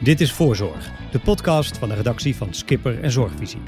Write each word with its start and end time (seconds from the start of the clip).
Dit 0.00 0.20
is 0.20 0.32
Voorzorg, 0.32 0.90
de 1.10 1.18
podcast 1.18 1.78
van 1.78 1.88
de 1.88 1.94
redactie 1.94 2.36
van 2.36 2.54
Skipper 2.54 3.02
en 3.02 3.10
Zorgvisie. 3.10 3.60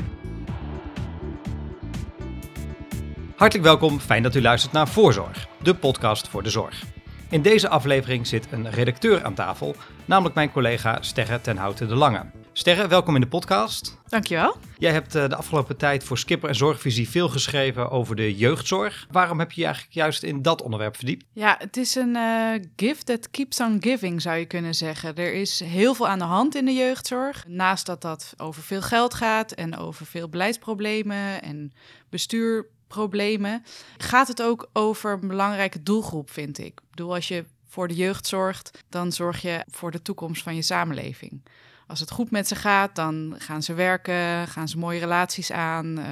Hartelijk 3.36 3.66
welkom, 3.68 4.00
fijn 4.00 4.22
dat 4.22 4.34
u 4.34 4.42
luistert 4.42 4.72
naar 4.72 4.88
Voorzorg, 4.88 5.46
de 5.62 5.74
podcast 5.74 6.28
voor 6.28 6.42
de 6.42 6.50
zorg. 6.50 6.82
In 7.28 7.42
deze 7.42 7.68
aflevering 7.68 8.26
zit 8.26 8.46
een 8.50 8.70
redacteur 8.70 9.24
aan 9.24 9.34
tafel, 9.34 9.74
namelijk 10.04 10.34
mijn 10.34 10.52
collega 10.52 10.98
Sterre 11.00 11.40
ten 11.40 11.56
Houten 11.56 11.88
de 11.88 11.94
Lange. 11.94 12.22
Sterre, 12.60 12.88
welkom 12.88 13.14
in 13.14 13.20
de 13.20 13.26
podcast. 13.26 13.96
Dankjewel. 14.08 14.56
Jij 14.78 14.92
hebt 14.92 15.14
eh, 15.14 15.28
de 15.28 15.36
afgelopen 15.36 15.76
tijd 15.76 16.04
voor 16.04 16.18
Skipper 16.18 16.48
en 16.48 16.54
Zorgvisie 16.54 17.08
veel 17.08 17.28
geschreven 17.28 17.90
over 17.90 18.16
de 18.16 18.36
jeugdzorg. 18.36 19.06
Waarom 19.10 19.38
heb 19.38 19.52
je 19.52 19.60
je 19.60 19.66
eigenlijk 19.66 19.94
juist 19.96 20.22
in 20.22 20.42
dat 20.42 20.62
onderwerp 20.62 20.96
verdiept? 20.96 21.24
Ja, 21.32 21.56
het 21.58 21.76
is 21.76 21.94
een 21.94 22.16
uh, 22.16 22.52
gift 22.76 23.06
that 23.06 23.30
keeps 23.30 23.60
on 23.60 23.76
giving, 23.80 24.22
zou 24.22 24.36
je 24.36 24.44
kunnen 24.44 24.74
zeggen. 24.74 25.16
Er 25.16 25.32
is 25.32 25.60
heel 25.60 25.94
veel 25.94 26.08
aan 26.08 26.18
de 26.18 26.24
hand 26.24 26.54
in 26.54 26.64
de 26.64 26.72
jeugdzorg. 26.72 27.44
Naast 27.48 27.86
dat 27.86 28.02
dat 28.02 28.34
over 28.36 28.62
veel 28.62 28.82
geld 28.82 29.14
gaat 29.14 29.52
en 29.52 29.76
over 29.76 30.06
veel 30.06 30.28
beleidsproblemen 30.28 31.42
en 31.42 31.72
bestuurproblemen, 32.08 33.62
gaat 33.96 34.28
het 34.28 34.42
ook 34.42 34.70
over 34.72 35.12
een 35.22 35.28
belangrijke 35.28 35.82
doelgroep, 35.82 36.30
vind 36.30 36.58
ik. 36.58 36.66
Ik 36.66 36.90
bedoel, 36.90 37.14
als 37.14 37.28
je 37.28 37.44
voor 37.68 37.88
de 37.88 37.94
jeugd 37.94 38.26
zorgt, 38.26 38.84
dan 38.88 39.12
zorg 39.12 39.42
je 39.42 39.64
voor 39.70 39.90
de 39.90 40.02
toekomst 40.02 40.42
van 40.42 40.54
je 40.54 40.62
samenleving. 40.62 41.42
Als 41.90 42.00
het 42.00 42.10
goed 42.10 42.30
met 42.30 42.48
ze 42.48 42.54
gaat, 42.54 42.96
dan 42.96 43.34
gaan 43.38 43.62
ze 43.62 43.74
werken, 43.74 44.48
gaan 44.48 44.68
ze 44.68 44.78
mooie 44.78 44.98
relaties 44.98 45.52
aan, 45.52 45.98
uh, 45.98 46.06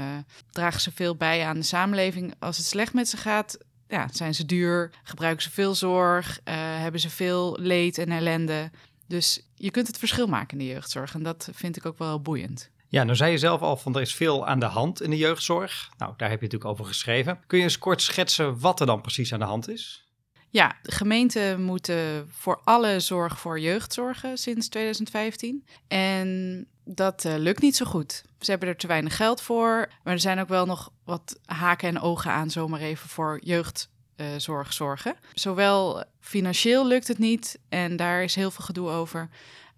dragen 0.51 0.81
ze 0.81 0.93
veel 0.95 1.17
bij 1.17 1.45
aan 1.45 1.57
de 1.57 1.63
samenleving. 1.63 2.35
Als 2.39 2.57
het 2.57 2.67
slecht 2.67 2.93
met 2.93 3.09
ze 3.09 3.17
gaat, 3.17 3.59
ja, 3.89 4.09
zijn 4.13 4.35
ze 4.35 4.47
duur, 4.47 4.91
gebruiken 5.03 5.43
ze 5.43 5.51
veel 5.51 5.75
zorg, 5.75 6.41
uh, 6.45 6.55
hebben 6.55 7.01
ze 7.01 7.11
veel 7.11 7.57
leed 7.61 7.99
en 7.99 8.11
ellende. 8.11 8.71
Dus 9.07 9.41
je 9.55 9.71
kunt 9.71 9.87
het 9.87 9.99
verschil 9.99 10.27
maken 10.27 10.59
in 10.59 10.67
de 10.67 10.73
jeugdzorg 10.73 11.15
en 11.15 11.23
dat 11.23 11.49
vind 11.53 11.77
ik 11.77 11.87
ook 11.87 11.99
wel 11.99 12.21
boeiend. 12.21 12.71
Ja, 12.89 13.05
nou 13.05 13.17
zei 13.17 13.31
je 13.31 13.39
zelf 13.39 13.61
al 13.61 13.77
van 13.77 13.95
er 13.95 14.01
is 14.01 14.15
veel 14.15 14.47
aan 14.47 14.61
de 14.61 14.67
hand 14.67 15.03
in 15.03 15.11
de 15.11 15.17
jeugdzorg. 15.17 15.91
Nou, 15.99 16.13
daar 16.17 16.31
heb 16.31 16.39
je 16.39 16.45
natuurlijk 16.45 16.71
over 16.71 16.85
geschreven. 16.85 17.41
Kun 17.47 17.59
je 17.59 17.65
eens 17.65 17.79
kort 17.79 18.03
schetsen 18.03 18.61
wat 18.61 18.81
er 18.81 18.87
dan 18.87 19.01
precies 19.01 19.33
aan 19.33 19.39
de 19.39 19.45
hand 19.45 19.69
is? 19.69 20.08
Ja, 20.51 20.77
gemeenten 20.83 21.63
moeten 21.63 22.29
voor 22.31 22.61
alle 22.65 23.01
zorg 23.01 23.41
voor 23.41 23.61
jeugd 23.61 23.93
zorgen 23.93 24.39
sinds 24.39 24.69
2015. 24.69 25.65
En 25.89 26.67
dat 26.85 27.25
uh, 27.25 27.35
lukt 27.37 27.63
niet 27.63 27.77
zo 27.77 27.87
goed. 27.87 28.25
Ze 28.41 28.51
hebben 28.51 28.69
er 28.69 28.77
te 28.77 28.87
weinig 28.87 29.17
geld 29.17 29.41
voor. 29.41 29.89
Maar 30.05 30.13
er 30.13 30.21
zijn 30.21 30.41
ook 30.41 30.49
wel 30.49 30.67
nog 30.67 30.93
wat 31.05 31.39
haken 31.45 31.89
en 31.89 32.01
ogen 32.01 32.31
aan, 32.31 32.51
zomaar 32.51 32.81
even 32.81 33.09
voor 33.09 33.41
jeugdzorg 33.43 34.67
uh, 34.67 34.73
zorgen. 34.73 35.17
Zowel 35.35 36.05
financieel 36.21 36.87
lukt 36.87 37.09
het 37.09 37.19
niet 37.19 37.59
en 37.69 37.97
daar 37.97 38.23
is 38.23 38.35
heel 38.35 38.51
veel 38.51 38.65
gedoe 38.65 38.89
over. 38.89 39.29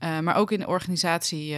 Uh, 0.00 0.18
maar 0.18 0.36
ook 0.36 0.50
in 0.50 0.60
de 0.60 0.66
organisatie 0.66 1.56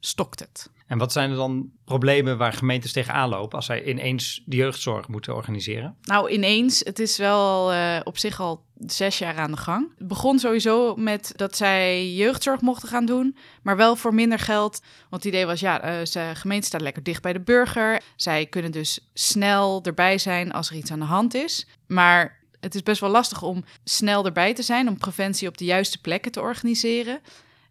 stokt 0.00 0.40
het. 0.40 0.70
En 0.86 0.98
wat 0.98 1.12
zijn 1.12 1.30
er 1.30 1.36
dan 1.36 1.70
problemen 1.84 2.38
waar 2.38 2.52
gemeentes 2.52 2.92
tegenaan 2.92 3.28
lopen 3.28 3.56
als 3.56 3.66
zij 3.66 3.84
ineens 3.84 4.42
de 4.44 4.56
jeugdzorg 4.56 5.08
moeten 5.08 5.34
organiseren? 5.34 5.96
Nou, 6.02 6.30
ineens. 6.30 6.80
Het 6.84 6.98
is 6.98 7.16
wel 7.16 7.72
uh, 7.72 8.00
op 8.04 8.18
zich 8.18 8.40
al 8.40 8.64
zes 8.86 9.18
jaar 9.18 9.36
aan 9.36 9.50
de 9.50 9.56
gang. 9.56 9.88
Het 9.98 10.08
begon 10.08 10.38
sowieso 10.38 10.96
met 10.96 11.32
dat 11.36 11.56
zij 11.56 12.12
jeugdzorg 12.14 12.60
mochten 12.60 12.88
gaan 12.88 13.06
doen, 13.06 13.36
maar 13.62 13.76
wel 13.76 13.96
voor 13.96 14.14
minder 14.14 14.38
geld. 14.38 14.80
Want 15.08 15.24
het 15.24 15.32
idee 15.32 15.46
was, 15.46 15.60
ja, 15.60 16.00
uh, 16.00 16.04
de 16.04 16.30
gemeente 16.34 16.66
staat 16.66 16.80
lekker 16.80 17.02
dicht 17.02 17.22
bij 17.22 17.32
de 17.32 17.40
burger. 17.40 18.02
Zij 18.16 18.46
kunnen 18.46 18.72
dus 18.72 19.10
snel 19.14 19.82
erbij 19.82 20.18
zijn 20.18 20.52
als 20.52 20.70
er 20.70 20.76
iets 20.76 20.90
aan 20.90 20.98
de 20.98 21.04
hand 21.04 21.34
is. 21.34 21.66
Maar 21.86 22.42
het 22.60 22.74
is 22.74 22.82
best 22.82 23.00
wel 23.00 23.10
lastig 23.10 23.42
om 23.42 23.64
snel 23.84 24.24
erbij 24.24 24.54
te 24.54 24.62
zijn, 24.62 24.88
om 24.88 24.98
preventie 24.98 25.48
op 25.48 25.58
de 25.58 25.64
juiste 25.64 26.00
plekken 26.00 26.32
te 26.32 26.40
organiseren. 26.40 27.20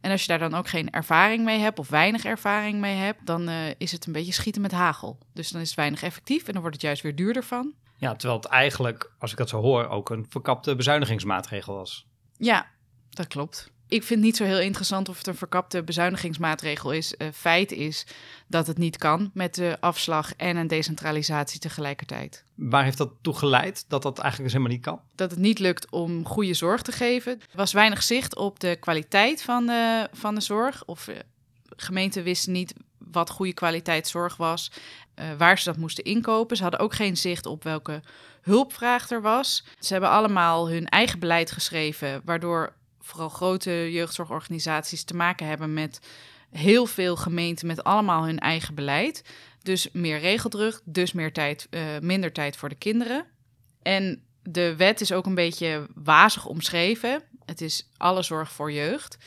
En 0.04 0.12
als 0.12 0.22
je 0.22 0.28
daar 0.28 0.50
dan 0.50 0.54
ook 0.54 0.68
geen 0.68 0.90
ervaring 0.90 1.44
mee 1.44 1.60
hebt 1.60 1.80
of 1.80 1.90
weinig 1.90 2.26
ervaring 2.26 2.80
mee 2.80 2.96
hebt, 2.96 3.26
dan 3.26 3.50
uh, 3.50 3.56
is 3.78 3.92
het 3.92 4.06
een 4.06 4.14
beetje 4.14 4.34
schieten 4.34 4.62
met 4.62 4.72
hagel. 4.72 5.18
Dus 5.34 5.50
dan 5.50 5.62
is 5.62 5.68
het 5.68 5.78
weinig 5.78 6.04
effectief 6.04 6.48
en 6.48 6.52
dan 6.52 6.62
wordt 6.62 6.76
het 6.76 6.86
juist 6.86 7.02
weer 7.02 7.16
duurder 7.16 7.44
van. 7.44 7.74
Ja, 7.98 8.16
terwijl 8.16 8.40
het 8.42 8.50
eigenlijk, 8.50 9.12
als 9.20 9.32
ik 9.32 9.38
dat 9.38 9.50
zo 9.50 9.62
hoor, 9.62 9.88
ook 9.88 10.10
een 10.10 10.26
verkapte 10.30 10.76
bezuinigingsmaatregel 10.76 11.76
was. 11.76 12.08
Ja, 12.38 12.68
dat 13.10 13.28
klopt 13.28 13.73
ik 13.94 14.04
vind 14.04 14.22
niet 14.22 14.38
zo 14.38 14.44
heel 14.44 14.60
interessant 14.60 15.10
of 15.10 15.18
het 15.18 15.28
een 15.28 15.36
verkapte 15.36 15.84
bezuinigingsmaatregel 15.84 16.92
is. 16.92 17.14
Uh, 17.18 17.28
feit 17.34 17.72
is 17.72 18.06
dat 18.48 18.68
het 18.68 18.78
niet 18.78 18.98
kan 18.98 19.32
met 19.34 19.56
de 19.56 19.78
afslag 19.80 20.36
en 20.36 20.56
een 20.56 20.68
decentralisatie 20.68 21.60
tegelijkertijd. 21.60 22.44
Waar 22.56 22.84
heeft 22.84 22.98
dat 22.98 23.12
toe 23.22 23.36
geleid 23.36 23.86
dat 23.88 24.02
dat 24.02 24.20
eigenlijk 24.20 24.52
dus 24.52 24.54
helemaal 24.54 24.78
niet 24.78 24.86
kan? 24.86 25.02
Dat 25.16 25.32
het 25.32 25.40
niet 25.40 25.60
lukt 25.60 25.92
om 25.92 26.26
goede 26.26 26.54
zorg 26.54 26.82
te 26.82 26.92
geven. 26.92 27.32
Er 27.32 27.58
was 27.58 27.74
weinig 27.74 28.04
zicht 28.04 28.36
op 28.36 28.60
de 28.60 28.76
kwaliteit 28.80 29.44
van 29.44 29.66
de, 29.66 30.08
van 30.12 30.36
de 30.36 30.42
zorg. 30.42 30.86
Of 30.86 31.08
uh, 31.08 31.16
gemeenten 31.76 32.24
wisten 32.24 32.52
niet 32.52 32.74
wat 32.98 33.30
goede 33.30 33.54
kwaliteit 33.54 34.08
zorg 34.08 34.38
was, 34.38 34.72
uh, 35.20 35.26
waar 35.38 35.60
ze 35.60 35.66
dat 35.66 35.78
moesten 35.78 36.04
inkopen. 36.04 36.58
Ze 36.58 36.64
hadden 36.64 36.82
ook 36.82 36.94
geen 36.94 37.18
zicht 37.18 37.46
op 37.46 37.64
welke 37.64 38.02
hulpvraag 38.42 39.10
er 39.10 39.22
was. 39.22 39.64
Ze 39.80 39.92
hebben 39.92 40.10
allemaal 40.10 40.70
hun 40.70 40.88
eigen 40.88 41.20
beleid 41.20 41.52
geschreven, 41.52 42.22
waardoor 42.26 42.74
vooral 43.04 43.30
grote 43.30 43.92
jeugdzorgorganisaties 43.92 45.04
te 45.04 45.16
maken 45.16 45.48
hebben 45.48 45.74
met 45.74 46.00
heel 46.52 46.86
veel 46.86 47.16
gemeenten 47.16 47.68
met 47.68 47.84
allemaal 47.84 48.26
hun 48.26 48.40
eigen 48.40 48.76
beleid. 48.76 49.24
Dus 49.62 49.90
meer 49.92 50.20
regeldruk, 50.20 50.82
dus 50.84 51.12
meer 51.12 51.34
tijd, 51.34 51.68
uh, 51.70 51.82
minder 52.02 52.32
tijd 52.32 52.58
voor 52.58 52.70
de 52.70 52.76
kinderen. 52.76 53.26
En 53.82 54.24
de 54.44 54.76
wet 54.76 55.02
is 55.02 55.12
ook 55.12 55.26
een 55.26 55.36
beetje 55.36 55.88
wazig 55.96 56.46
omschreven. 56.46 57.24
Het 57.46 57.62
is 57.62 57.90
alle 57.98 58.22
zorg 58.22 58.52
voor 58.52 58.72
jeugd. 58.72 59.18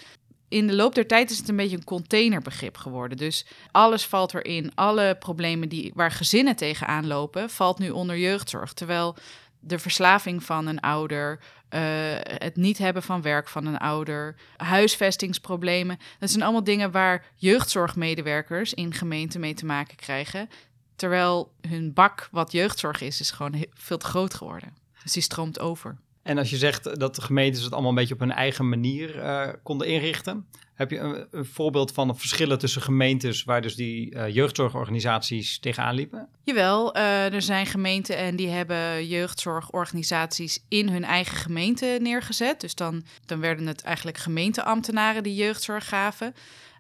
In 0.49 0.67
de 0.67 0.75
loop 0.75 0.95
der 0.95 1.07
tijd 1.07 1.31
is 1.31 1.39
het 1.39 1.49
een 1.49 1.57
beetje 1.57 1.77
een 1.77 1.85
containerbegrip 1.85 2.77
geworden. 2.77 3.17
Dus 3.17 3.47
alles 3.71 4.07
valt 4.07 4.35
erin. 4.35 4.75
Alle 4.75 5.17
problemen 5.19 5.69
die, 5.69 5.93
waar 5.95 6.11
gezinnen 6.11 6.57
tegenaan 6.57 7.07
lopen, 7.07 7.51
valt 7.51 7.79
nu 7.79 7.91
onder 7.91 8.19
jeugdzorg. 8.19 8.73
Terwijl 8.73 9.17
de 9.61 9.79
verslaving 9.79 10.43
van 10.43 10.67
een 10.67 10.81
ouder, 10.81 11.41
uh, 11.71 11.81
het 12.21 12.57
niet 12.57 12.79
hebben 12.79 13.03
van 13.03 13.23
werk 13.23 13.49
van 13.49 13.67
een 13.67 13.79
ouder, 13.79 14.37
huisvestingsproblemen. 14.57 15.99
Dat 16.19 16.31
zijn 16.31 16.43
allemaal 16.43 16.65
dingen 16.65 16.91
waar 16.91 17.25
jeugdzorgmedewerkers 17.35 18.75
in 18.75 18.95
gemeenten 18.95 19.41
mee 19.41 19.55
te 19.55 19.67
maken 19.67 19.97
krijgen. 19.97 20.49
Terwijl 20.97 21.53
hun 21.69 21.93
bak, 21.93 22.29
wat 22.31 22.53
jeugdzorg 22.53 23.01
is, 23.01 23.21
is 23.21 23.31
gewoon 23.31 23.67
veel 23.75 23.99
te 23.99 24.07
groot 24.07 24.35
geworden. 24.35 24.77
Dus 25.03 25.13
die 25.13 25.23
stroomt 25.23 25.61
over. 25.61 25.97
En 26.27 26.39
als 26.39 26.51
je 26.51 26.57
zegt 26.57 27.01
dat 27.01 27.15
de 27.15 27.23
gemeentes 27.23 27.63
het 27.63 27.73
allemaal 27.73 27.91
een 27.91 27.97
beetje 27.97 28.15
op 28.15 28.21
hun 28.21 28.33
eigen 28.33 28.69
manier 28.69 29.17
uh, 29.17 29.49
konden 29.63 29.87
inrichten, 29.87 30.47
heb 30.75 30.91
je 30.91 30.99
een, 30.99 31.27
een, 31.31 31.45
voorbeeld 31.45 31.93
van 31.93 32.09
de 32.09 32.15
verschillen 32.15 32.59
tussen 32.59 32.83
gemeentes 32.83 33.45
waar 33.45 33.63
dus 33.63 33.75
die 33.75 34.15
uh, 34.15 34.29
jeugdzorgorganisaties 34.29 35.59
tegenaan 35.59 35.95
liepen? 35.95 36.29
Jawel, 36.45 36.97
uh, 36.97 37.33
er 37.33 37.43
zijn 37.43 37.67
gemeenten 37.67 38.17
en 38.17 38.37
die 38.37 38.49
hebben 38.49 39.07
jeugdzorgorganisaties 39.07 40.65
in 40.69 40.89
hun 40.89 41.05
eigen 41.05 41.37
gemeente 41.37 41.99
neergezet. 42.01 42.61
Dus 42.61 42.75
dan, 42.75 43.05
dan 43.27 43.41
werden 43.41 43.67
het 43.67 43.83
eigenlijk 43.83 44.19
gemeenteambtenaren 44.19 45.23
die 45.23 45.35
jeugdzorg 45.35 45.89
gaven. 45.89 46.35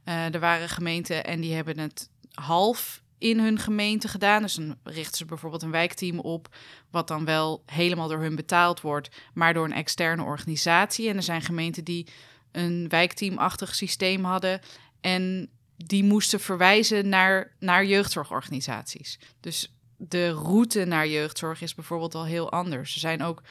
er 0.04 0.40
waren 0.40 0.68
gemeenten 0.68 1.24
en 1.24 1.40
die 1.40 1.54
hebben 1.54 1.78
het 1.78 2.10
half 2.32 3.02
in 3.18 3.40
hun 3.40 3.58
gemeente 3.58 4.08
gedaan. 4.08 4.42
Dus 4.42 4.54
dan 4.54 4.76
richten 4.82 5.16
ze 5.16 5.24
bijvoorbeeld 5.24 5.62
een 5.62 5.70
wijkteam 5.70 6.18
op, 6.18 6.56
wat 6.90 7.08
dan 7.08 7.24
wel 7.24 7.62
helemaal 7.66 8.08
door 8.08 8.20
hun 8.20 8.36
betaald 8.36 8.80
wordt, 8.80 9.08
maar 9.34 9.54
door 9.54 9.64
een 9.64 9.72
externe 9.72 10.22
organisatie. 10.22 11.08
En 11.08 11.16
er 11.16 11.22
zijn 11.22 11.42
gemeenten 11.42 11.84
die 11.84 12.06
een 12.52 12.88
wijkteamachtig 12.88 13.74
systeem 13.74 14.24
hadden 14.24 14.60
en 15.00 15.50
die 15.76 16.04
moesten 16.04 16.40
verwijzen 16.40 17.08
naar, 17.08 17.56
naar 17.58 17.84
jeugdzorgorganisaties. 17.84 19.18
Dus 19.40 19.76
de 19.96 20.30
route 20.30 20.84
naar 20.84 21.08
jeugdzorg 21.08 21.60
is 21.60 21.74
bijvoorbeeld 21.74 22.14
al 22.14 22.24
heel 22.24 22.52
anders. 22.52 22.94
Er 22.94 23.00
zijn 23.00 23.22
ook 23.22 23.42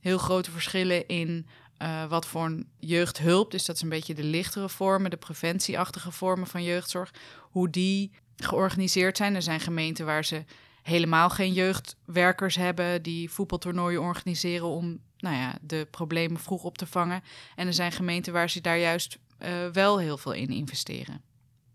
heel 0.00 0.18
grote 0.18 0.50
verschillen 0.50 1.06
in 1.06 1.46
uh, 1.82 2.06
wat 2.06 2.26
voor 2.26 2.44
een 2.44 2.68
jeugdhulp, 2.78 3.50
dus 3.50 3.64
dat 3.64 3.76
is 3.76 3.82
een 3.82 3.88
beetje 3.88 4.14
de 4.14 4.24
lichtere 4.24 4.68
vormen, 4.68 5.10
de 5.10 5.16
preventieachtige 5.16 6.10
vormen 6.10 6.46
van 6.46 6.62
jeugdzorg, 6.62 7.14
hoe 7.40 7.70
die 7.70 8.12
georganiseerd 8.36 9.16
zijn. 9.16 9.34
Er 9.34 9.42
zijn 9.42 9.60
gemeenten 9.60 10.06
waar 10.06 10.24
ze 10.24 10.44
helemaal 10.82 11.30
geen 11.30 11.52
jeugdwerkers 11.52 12.56
hebben 12.56 13.02
die 13.02 13.30
voetbaltoernooien 13.30 14.00
organiseren 14.00 14.66
om 14.66 14.98
nou 15.18 15.36
ja, 15.36 15.58
de 15.60 15.86
problemen 15.90 16.40
vroeg 16.40 16.64
op 16.64 16.78
te 16.78 16.86
vangen. 16.86 17.22
En 17.56 17.66
er 17.66 17.74
zijn 17.74 17.92
gemeenten 17.92 18.32
waar 18.32 18.50
ze 18.50 18.60
daar 18.60 18.78
juist 18.78 19.18
uh, 19.42 19.48
wel 19.72 19.98
heel 19.98 20.18
veel 20.18 20.32
in 20.32 20.48
investeren. 20.48 21.22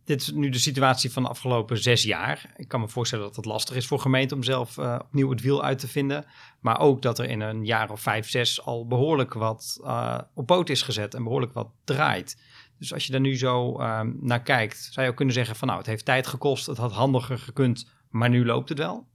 Dit 0.04 0.22
is 0.22 0.32
nu 0.32 0.50
de 0.50 0.60
situatie 0.60 1.12
van 1.12 1.24
de 1.24 1.30
afgelopen 1.30 1.78
zes 1.78 2.04
jaar. 2.04 2.54
Ik 2.56 2.68
kan 2.68 2.80
me 2.80 2.88
voorstellen 2.88 3.26
dat 3.26 3.36
het 3.36 3.46
lastig 3.46 3.76
is 3.76 3.88
voor 3.88 4.00
gemeenten 4.00 4.38
om 4.38 4.44
zelf 4.44 4.78
uh, 4.78 5.00
opnieuw 5.02 5.30
het 5.30 5.42
wiel 5.42 5.64
uit 5.64 5.80
te 5.80 5.88
vinden. 5.88 6.26
Maar 6.60 6.80
ook 6.80 7.02
dat 7.02 7.20
er 7.20 7.30
in 7.30 7.42
een 7.42 7.66
jaar 7.66 7.92
of 7.92 8.02
vijf, 8.02 8.30
zes 8.30 8.62
al 8.66 8.88
behoorlijk 8.88 9.34
wat 9.34 9.80
uh, 9.82 10.20
op 10.34 10.46
poot 10.46 10.70
is 10.70 10.82
gezet 10.82 11.14
en 11.14 11.24
behoorlijk 11.24 11.54
wat 11.54 11.70
draait. 11.84 12.38
Dus 12.80 12.94
als 12.94 13.06
je 13.06 13.12
daar 13.12 13.22
nu 13.22 13.38
zo 13.38 13.80
uh, 13.80 14.02
naar 14.20 14.42
kijkt, 14.42 14.88
zou 14.92 15.06
je 15.06 15.12
ook 15.12 15.18
kunnen 15.18 15.34
zeggen 15.34 15.56
van 15.56 15.68
nou, 15.68 15.80
het 15.80 15.88
heeft 15.90 16.06
tijd 16.06 16.28
gekost, 16.28 16.66
het 16.66 16.78
had 16.78 16.92
handiger 16.92 17.40
gekund, 17.40 17.88
maar 18.10 18.30
nu 18.30 18.46
loopt 18.46 18.70
het 18.70 18.78
wel? 18.78 19.08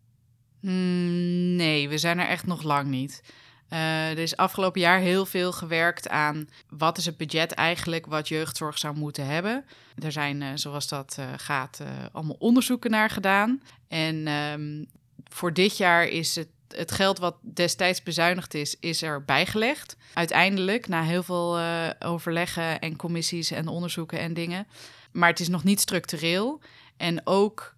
Mm, 0.61 1.57
nee, 1.57 1.89
we 1.89 1.99
zijn 1.99 2.19
er 2.19 2.29
echt 2.29 2.47
nog 2.47 2.63
lang 2.63 2.89
niet. 2.89 3.23
Uh, 3.71 4.11
er 4.11 4.19
is 4.19 4.37
afgelopen 4.37 4.81
jaar 4.81 4.99
heel 4.99 5.27
veel 5.27 5.53
gewerkt 5.53 6.09
aan 6.09 6.49
wat 6.69 6.99
is 6.99 7.07
het 7.07 7.17
budget 7.17 7.53
eigenlijk 7.53 8.07
wat 8.07 8.29
jeugdzorg 8.29 8.79
zou 8.79 8.97
moeten 8.97 9.27
hebben. 9.27 9.65
Er 9.99 10.13
zijn, 10.13 10.41
uh, 10.41 10.49
zoals 10.55 10.89
dat 10.89 11.17
uh, 11.21 11.27
gaat, 11.37 11.83
allemaal 12.13 12.37
onderzoeken 12.39 12.91
naar 12.91 13.11
gedaan. 13.11 13.63
En 13.89 14.29
um, 14.29 14.87
voor 15.25 15.53
dit 15.53 15.77
jaar 15.77 16.09
is 16.09 16.37
het, 16.37 16.49
het 16.69 16.93
geld 16.93 17.19
wat 17.19 17.37
destijds 17.41 18.03
bezuinigd 18.03 18.55
is, 18.55 18.77
is 18.81 19.03
er 19.03 19.25
bijgelegd. 19.25 19.97
Uiteindelijk, 20.15 20.89
na 20.89 21.03
heel 21.03 21.23
veel 21.23 21.61
overleggen 21.99 22.81
en 22.81 22.97
commissies 22.97 23.51
en 23.51 23.69
onderzoeken 23.69 24.19
en 24.19 24.35
dingen. 24.35 24.67
Maar 25.13 25.29
het 25.29 25.41
is 25.41 25.49
nog 25.49 25.65
niet 25.65 25.81
structureel. 25.81 26.61
En 26.97 27.27
ook 27.27 27.75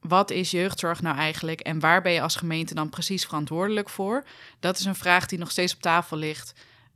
wat 0.00 0.30
is 0.30 0.50
jeugdzorg 0.50 1.02
nou 1.02 1.16
eigenlijk 1.16 1.60
en 1.60 1.80
waar 1.80 2.02
ben 2.02 2.12
je 2.12 2.20
als 2.20 2.36
gemeente 2.36 2.74
dan 2.74 2.88
precies 2.88 3.24
verantwoordelijk 3.24 3.88
voor? 3.88 4.24
Dat 4.60 4.78
is 4.78 4.84
een 4.84 4.94
vraag 4.94 5.26
die 5.26 5.38
nog 5.38 5.50
steeds 5.50 5.74
op 5.74 5.80
tafel 5.80 6.16
ligt, 6.16 6.52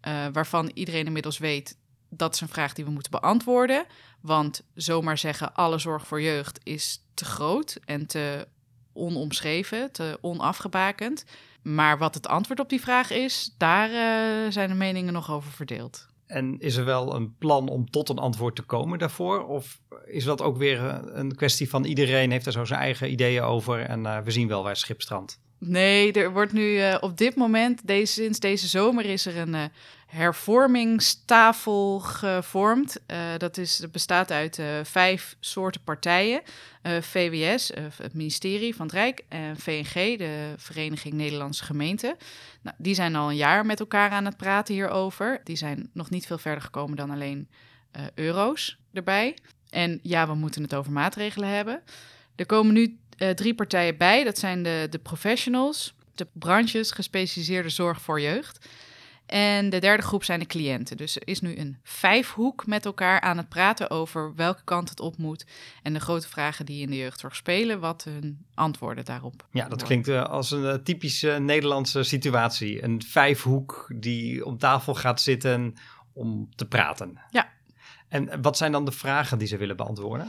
uh, 0.09 0.27
waarvan 0.33 0.71
iedereen 0.75 1.07
inmiddels 1.07 1.39
weet 1.39 1.77
dat 2.09 2.35
is 2.35 2.41
een 2.41 2.49
vraag 2.49 2.73
die 2.73 2.85
we 2.85 2.91
moeten 2.91 3.11
beantwoorden. 3.11 3.87
Want 4.21 4.63
zomaar 4.75 5.19
zeggen 5.19 5.55
alle 5.55 5.79
zorg 5.79 6.07
voor 6.07 6.23
jeugd 6.23 6.61
is 6.63 7.03
te 7.15 7.25
groot 7.25 7.79
en 7.85 8.07
te 8.07 8.49
onomschreven, 8.93 9.93
te 9.93 10.19
onafgebakend. 10.21 11.25
Maar 11.63 11.99
wat 11.99 12.15
het 12.15 12.27
antwoord 12.29 12.61
op 12.61 12.69
die 12.69 12.81
vraag 12.81 13.11
is, 13.11 13.55
daar 13.59 13.91
uh, 13.91 14.53
zijn 14.53 14.69
de 14.69 14.75
meningen 14.75 15.13
nog 15.13 15.31
over 15.31 15.51
verdeeld. 15.51 16.09
En 16.27 16.59
is 16.59 16.77
er 16.77 16.85
wel 16.85 17.15
een 17.15 17.37
plan 17.39 17.69
om 17.69 17.91
tot 17.91 18.09
een 18.09 18.19
antwoord 18.19 18.57
te 18.57 18.63
komen 18.63 18.99
daarvoor? 18.99 19.47
Of 19.47 19.81
is 20.05 20.25
dat 20.25 20.43
ook 20.43 20.57
weer 20.57 20.81
een 21.17 21.35
kwestie 21.35 21.69
van 21.69 21.85
iedereen 21.85 22.31
heeft 22.31 22.47
er 22.47 22.53
zo 22.53 22.65
zijn 22.65 22.81
eigen 22.81 23.11
ideeën 23.11 23.43
over 23.43 23.81
en 23.81 24.01
uh, 24.01 24.19
we 24.19 24.31
zien 24.31 24.49
wel 24.49 24.63
waar 24.63 24.77
schip 24.77 25.03
strandt? 25.03 25.41
Nee, 25.63 26.13
er 26.13 26.33
wordt 26.33 26.53
nu 26.53 26.79
uh, 26.79 26.97
op 27.01 27.17
dit 27.17 27.37
moment, 27.37 27.87
deze, 27.87 28.13
sinds 28.13 28.41
deze 28.41 28.69
zomer, 28.69 29.05
is 29.05 29.27
er 29.27 29.37
een 29.37 29.55
uh, 29.55 29.65
hervormingstafel 30.07 31.99
gevormd. 32.01 33.01
Uh, 33.07 33.19
dat, 33.37 33.57
is, 33.57 33.85
bestaat 33.93 34.31
uit 34.31 34.63
vijf 34.83 35.37
soorten 35.41 35.81
partijen. 35.85 36.43
VWS, 37.01 37.73
het 38.03 38.15
ministerie 38.15 38.75
van 38.75 38.87
het 38.87 38.95
Rijk, 38.95 39.25
en 39.29 39.57
VNG, 39.57 40.19
de 40.19 40.55
Vereniging 40.57 41.15
Nederlandse 41.15 41.65
Gemeenten. 41.65 42.17
Nou, 42.63 42.77
die 42.79 42.95
zijn 42.95 43.17
al 43.17 43.29
een 43.29 43.37
jaar 43.37 43.67
met 43.67 43.81
elkaar 43.81 44.11
aan 44.11 44.25
het 44.25 44.37
praten 44.37 44.75
hierover. 44.75 45.41
Die 45.45 45.57
zijn 45.57 45.91
nog 45.93 46.11
niet 46.11 46.27
veel 46.27 46.39
verder 46.39 46.63
gekomen 46.63 46.97
dan 46.97 47.11
alleen 47.11 47.49
euro's 48.15 48.79
erbij. 48.93 49.37
En 49.71 49.99
ja, 50.03 50.27
we 50.27 50.35
moeten 50.35 50.63
het 50.63 50.75
over 50.75 50.93
maatregelen 50.93 51.49
hebben. 51.49 51.83
Er 52.37 52.47
komen 52.47 52.75
nu 52.75 52.99
uh, 53.23 53.31
drie 53.31 53.55
partijen 53.55 53.97
bij. 53.97 54.25
Dat 54.25 54.39
zijn 54.39 54.63
de, 54.63 54.87
de 54.91 54.99
professionals, 54.99 55.95
de 56.15 56.27
branches 56.33 56.91
gespecialiseerde 56.91 57.69
zorg 57.69 58.01
voor 58.01 58.21
jeugd. 58.21 58.69
En 59.27 59.71
de 59.71 59.79
derde 59.79 60.03
groep 60.03 60.25
zijn 60.25 60.39
de 60.39 60.47
cliënten. 60.47 60.97
Dus 60.97 61.17
er 61.17 61.23
is 61.25 61.41
nu 61.41 61.59
een 61.59 61.79
vijfhoek 61.83 62.67
met 62.67 62.85
elkaar 62.85 63.21
aan 63.21 63.37
het 63.37 63.49
praten 63.49 63.91
over 63.91 64.35
welke 64.35 64.65
kant 64.65 64.89
het 64.89 65.01
op 65.01 65.17
moet. 65.17 65.47
En 65.83 65.93
de 65.93 66.01
grote 66.01 66.29
vragen 66.29 66.67
die 66.67 66.83
in 66.83 66.91
de 66.91 66.97
jeugdzorg 66.97 67.37
spelen, 67.37 67.81
wat 67.81 68.05
hun 68.05 68.47
antwoorden 68.55 69.05
daarop. 69.05 69.47
Ja, 69.51 69.69
dat 69.69 69.83
klinkt 69.83 70.09
uh, 70.09 70.25
als 70.25 70.51
een 70.51 70.63
uh, 70.63 70.75
typische 70.75 71.31
Nederlandse 71.31 72.03
situatie. 72.03 72.83
Een 72.85 73.03
vijfhoek 73.03 73.93
die 73.95 74.45
om 74.45 74.59
tafel 74.59 74.95
gaat 74.95 75.21
zitten 75.21 75.75
om 76.13 76.49
te 76.55 76.67
praten. 76.67 77.21
Ja. 77.31 77.53
En 78.09 78.43
wat 78.43 78.57
zijn 78.57 78.73
dan 78.73 78.85
de 78.85 78.93
vragen 78.93 79.39
die 79.39 79.49
ze 79.49 79.57
willen 79.57 79.77
beantwoorden? 79.77 80.29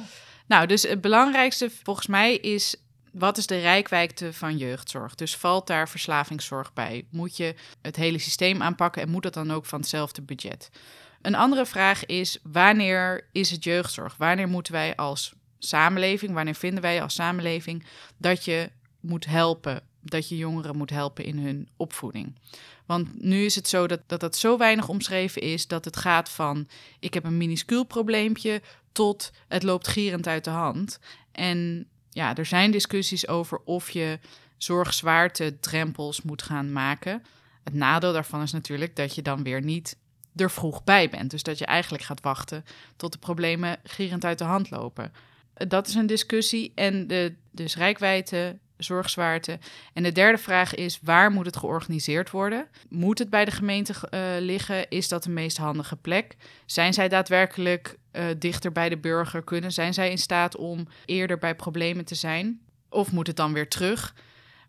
Nou, 0.51 0.67
dus 0.67 0.83
het 0.83 1.01
belangrijkste 1.01 1.69
volgens 1.83 2.07
mij 2.07 2.35
is 2.35 2.75
wat 3.11 3.37
is 3.37 3.45
de 3.47 3.59
rijkwijde 3.59 4.33
van 4.33 4.57
jeugdzorg? 4.57 5.15
Dus 5.15 5.35
valt 5.35 5.67
daar 5.67 5.89
verslavingszorg 5.89 6.73
bij? 6.73 7.05
Moet 7.09 7.37
je 7.37 7.55
het 7.81 7.95
hele 7.95 8.19
systeem 8.19 8.61
aanpakken 8.61 9.01
en 9.01 9.09
moet 9.09 9.23
dat 9.23 9.33
dan 9.33 9.51
ook 9.51 9.65
van 9.65 9.79
hetzelfde 9.79 10.21
budget? 10.21 10.69
Een 11.21 11.35
andere 11.35 11.65
vraag 11.65 12.05
is: 12.05 12.39
wanneer 12.43 13.27
is 13.31 13.51
het 13.51 13.63
jeugdzorg? 13.63 14.15
Wanneer 14.17 14.47
moeten 14.47 14.73
wij 14.73 14.95
als 14.95 15.33
samenleving, 15.59 16.33
wanneer 16.33 16.55
vinden 16.55 16.81
wij 16.81 17.01
als 17.01 17.13
samenleving 17.13 17.83
dat 18.17 18.45
je 18.45 18.69
moet 18.99 19.25
helpen, 19.25 19.83
dat 20.01 20.29
je 20.29 20.37
jongeren 20.37 20.77
moet 20.77 20.89
helpen 20.89 21.25
in 21.25 21.37
hun 21.37 21.69
opvoeding? 21.77 22.35
Want 22.85 23.23
nu 23.23 23.45
is 23.45 23.55
het 23.55 23.67
zo 23.67 23.87
dat, 23.87 23.99
dat 24.07 24.19
dat 24.19 24.35
zo 24.35 24.57
weinig 24.57 24.89
omschreven 24.89 25.41
is 25.41 25.67
dat 25.67 25.85
het 25.85 25.97
gaat 25.97 26.29
van 26.29 26.67
ik 26.99 27.13
heb 27.13 27.23
een 27.23 27.37
minuscuul 27.37 27.83
probleempje 27.83 28.61
tot 28.91 29.31
het 29.47 29.63
loopt 29.63 29.87
gierend 29.87 30.27
uit 30.27 30.43
de 30.43 30.49
hand. 30.49 30.99
En 31.31 31.87
ja, 32.09 32.35
er 32.35 32.45
zijn 32.45 32.71
discussies 32.71 33.27
over 33.27 33.61
of 33.63 33.89
je 33.89 34.19
zorgzwaarte 34.57 35.59
drempels 35.59 36.21
moet 36.21 36.41
gaan 36.41 36.71
maken. 36.71 37.23
Het 37.63 37.73
nadeel 37.73 38.13
daarvan 38.13 38.41
is 38.41 38.51
natuurlijk 38.51 38.95
dat 38.95 39.15
je 39.15 39.21
dan 39.21 39.43
weer 39.43 39.61
niet 39.61 39.97
er 40.35 40.51
vroeg 40.51 40.83
bij 40.83 41.09
bent. 41.09 41.31
Dus 41.31 41.43
dat 41.43 41.57
je 41.57 41.65
eigenlijk 41.65 42.03
gaat 42.03 42.21
wachten 42.21 42.65
tot 42.95 43.11
de 43.11 43.17
problemen 43.17 43.79
gierend 43.83 44.25
uit 44.25 44.37
de 44.37 44.43
hand 44.43 44.69
lopen. 44.69 45.13
Dat 45.53 45.87
is 45.87 45.95
een 45.95 46.07
discussie. 46.07 46.71
En 46.75 47.07
de, 47.07 47.35
dus 47.51 47.75
rijkwijde 47.75 48.57
zorgzwaarte. 48.83 49.59
En 49.93 50.03
de 50.03 50.11
derde 50.11 50.37
vraag 50.37 50.75
is: 50.75 50.99
waar 51.01 51.31
moet 51.31 51.45
het 51.45 51.57
georganiseerd 51.57 52.31
worden? 52.31 52.67
Moet 52.89 53.19
het 53.19 53.29
bij 53.29 53.45
de 53.45 53.51
gemeente 53.51 53.93
uh, 53.93 54.19
liggen? 54.39 54.89
Is 54.89 55.07
dat 55.07 55.23
de 55.23 55.29
meest 55.29 55.57
handige 55.57 55.95
plek? 55.95 56.35
Zijn 56.65 56.93
zij 56.93 57.07
daadwerkelijk 57.07 57.97
uh, 58.11 58.25
dichter 58.37 58.71
bij 58.71 58.89
de 58.89 58.97
burger? 58.97 59.43
Kunnen 59.43 59.71
zijn 59.71 59.93
zij 59.93 60.09
in 60.09 60.17
staat 60.17 60.55
om 60.55 60.87
eerder 61.05 61.37
bij 61.37 61.55
problemen 61.55 62.05
te 62.05 62.15
zijn? 62.15 62.61
Of 62.89 63.11
moet 63.11 63.27
het 63.27 63.35
dan 63.35 63.53
weer 63.53 63.67
terug? 63.69 64.15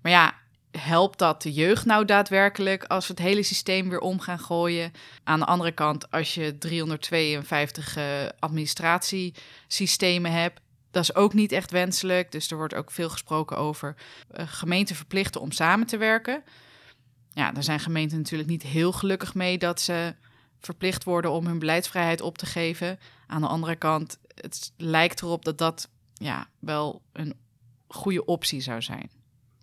Maar 0.03 0.13
ja, 0.13 0.35
helpt 0.79 1.19
dat 1.19 1.43
de 1.43 1.53
jeugd 1.53 1.85
nou 1.85 2.05
daadwerkelijk 2.05 2.85
als 2.85 3.07
we 3.07 3.13
het 3.13 3.23
hele 3.23 3.43
systeem 3.43 3.89
weer 3.89 4.01
om 4.01 4.21
gaan 4.21 4.39
gooien? 4.39 4.93
Aan 5.25 5.39
de 5.39 5.47
andere 5.47 5.73
kant, 5.73 6.11
als 6.11 6.35
je 6.35 6.59
352 6.59 7.97
uh, 7.97 8.05
administratiesystemen 8.39 10.33
hebt, 10.33 10.61
dat 10.93 11.03
is 11.03 11.15
ook 11.15 11.35
niet 11.35 11.53
echt 11.53 11.71
wenselijk. 11.71 12.33
Dus 12.33 12.51
er 12.51 12.57
wordt 12.57 12.75
ook 12.75 12.91
veel 12.91 13.11
gesproken 13.11 13.57
over 13.57 13.97
uh, 14.33 14.45
gemeenten 14.47 14.97
verplichten 14.97 15.41
om 15.41 15.53
samen 15.53 15.87
te 15.87 15.97
werken. 15.97 16.43
Ja, 17.31 17.53
daar 17.53 17.63
zijn 17.63 17.81
gemeenten 17.81 18.19
natuurlijk 18.19 18.51
niet 18.51 18.63
heel 18.63 18.93
gelukkig 18.93 19.35
mee 19.35 19.59
dat 19.59 19.81
ze 19.81 20.15
verplicht 20.61 21.05
worden 21.05 21.31
om 21.31 21.47
hun 21.47 21.59
beleidsvrijheid 21.59 22.21
op 22.21 22.39
te 22.39 22.47
geven. 22.47 22.99
Aan 23.27 23.41
de 23.41 23.47
andere 23.47 23.77
kant, 23.77 24.19
het 24.35 24.73
lijkt 24.77 25.23
erop 25.23 25.45
dat 25.45 25.59
dat 25.59 25.89
ja, 26.15 26.49
wel 26.59 27.03
een 27.13 27.35
goede 27.87 28.25
optie 28.25 28.61
zou 28.61 28.83
zijn. 28.83 29.11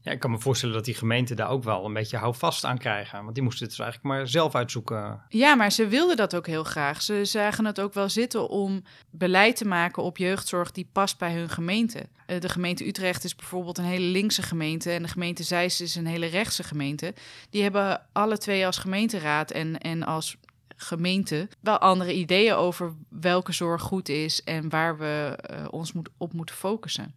Ja, 0.01 0.11
ik 0.11 0.19
kan 0.19 0.31
me 0.31 0.39
voorstellen 0.39 0.75
dat 0.75 0.85
die 0.85 0.93
gemeenten 0.93 1.35
daar 1.35 1.49
ook 1.49 1.63
wel 1.63 1.85
een 1.85 1.93
beetje 1.93 2.17
houvast 2.17 2.65
aan 2.65 2.77
krijgen. 2.77 3.23
Want 3.23 3.33
die 3.33 3.43
moesten 3.43 3.67
het 3.67 3.75
dus 3.75 3.85
eigenlijk 3.85 4.15
maar 4.15 4.27
zelf 4.27 4.55
uitzoeken. 4.55 5.21
Ja, 5.29 5.55
maar 5.55 5.71
ze 5.71 5.87
wilden 5.87 6.17
dat 6.17 6.35
ook 6.35 6.47
heel 6.47 6.63
graag. 6.63 7.01
Ze 7.01 7.25
zagen 7.25 7.65
het 7.65 7.79
ook 7.79 7.93
wel 7.93 8.09
zitten 8.09 8.49
om 8.49 8.83
beleid 9.09 9.55
te 9.55 9.65
maken 9.65 10.03
op 10.03 10.17
jeugdzorg 10.17 10.71
die 10.71 10.89
past 10.91 11.17
bij 11.17 11.33
hun 11.33 11.49
gemeente. 11.49 12.07
Eh, 12.25 12.39
de 12.39 12.49
gemeente 12.49 12.87
Utrecht 12.87 13.23
is 13.23 13.35
bijvoorbeeld 13.35 13.77
een 13.77 13.83
hele 13.83 14.05
linkse 14.05 14.41
gemeente 14.41 14.91
en 14.91 15.01
de 15.01 15.07
gemeente 15.07 15.43
Zeist 15.43 15.81
is 15.81 15.95
een 15.95 16.07
hele 16.07 16.25
rechtse 16.25 16.63
gemeente. 16.63 17.13
Die 17.49 17.63
hebben 17.63 18.01
alle 18.11 18.37
twee 18.37 18.65
als 18.65 18.77
gemeenteraad 18.77 19.51
en, 19.51 19.77
en 19.77 20.03
als 20.03 20.37
gemeente 20.75 21.47
wel 21.59 21.77
andere 21.77 22.13
ideeën 22.13 22.53
over 22.53 22.93
welke 23.09 23.51
zorg 23.51 23.81
goed 23.81 24.09
is 24.09 24.43
en 24.43 24.69
waar 24.69 24.97
we 24.97 25.39
uh, 25.51 25.67
ons 25.69 25.93
moet, 25.93 26.09
op 26.17 26.33
moeten 26.33 26.55
focussen. 26.55 27.13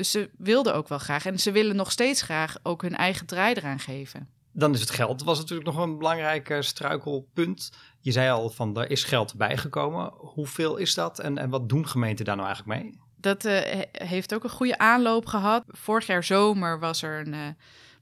Dus 0.00 0.10
ze 0.10 0.30
wilden 0.38 0.74
ook 0.74 0.88
wel 0.88 0.98
graag. 0.98 1.26
En 1.26 1.38
ze 1.38 1.52
willen 1.52 1.76
nog 1.76 1.90
steeds 1.90 2.22
graag 2.22 2.56
ook 2.62 2.82
hun 2.82 2.96
eigen 2.96 3.26
draai 3.26 3.54
eraan 3.54 3.78
geven. 3.78 4.28
Dan 4.52 4.74
is 4.74 4.80
het 4.80 4.90
geld. 4.90 5.18
Dat 5.18 5.26
was 5.26 5.38
natuurlijk 5.38 5.68
nog 5.68 5.78
een 5.78 5.98
belangrijk 5.98 6.56
struikelpunt. 6.60 7.70
Je 7.98 8.12
zei 8.12 8.30
al 8.30 8.50
van 8.50 8.76
er 8.76 8.90
is 8.90 9.04
geld 9.04 9.34
bijgekomen. 9.34 10.12
Hoeveel 10.16 10.76
is 10.76 10.94
dat 10.94 11.18
en, 11.18 11.38
en 11.38 11.50
wat 11.50 11.68
doen 11.68 11.88
gemeenten 11.88 12.24
daar 12.24 12.36
nou 12.36 12.48
eigenlijk 12.48 12.82
mee? 12.82 12.98
Dat 13.16 13.44
uh, 13.44 13.60
heeft 13.92 14.34
ook 14.34 14.44
een 14.44 14.50
goede 14.50 14.78
aanloop 14.78 15.26
gehad. 15.26 15.64
Vorig 15.68 16.06
jaar 16.06 16.24
zomer 16.24 16.78
was 16.78 17.02
er 17.02 17.26
een 17.26 17.34
uh, 17.34 17.46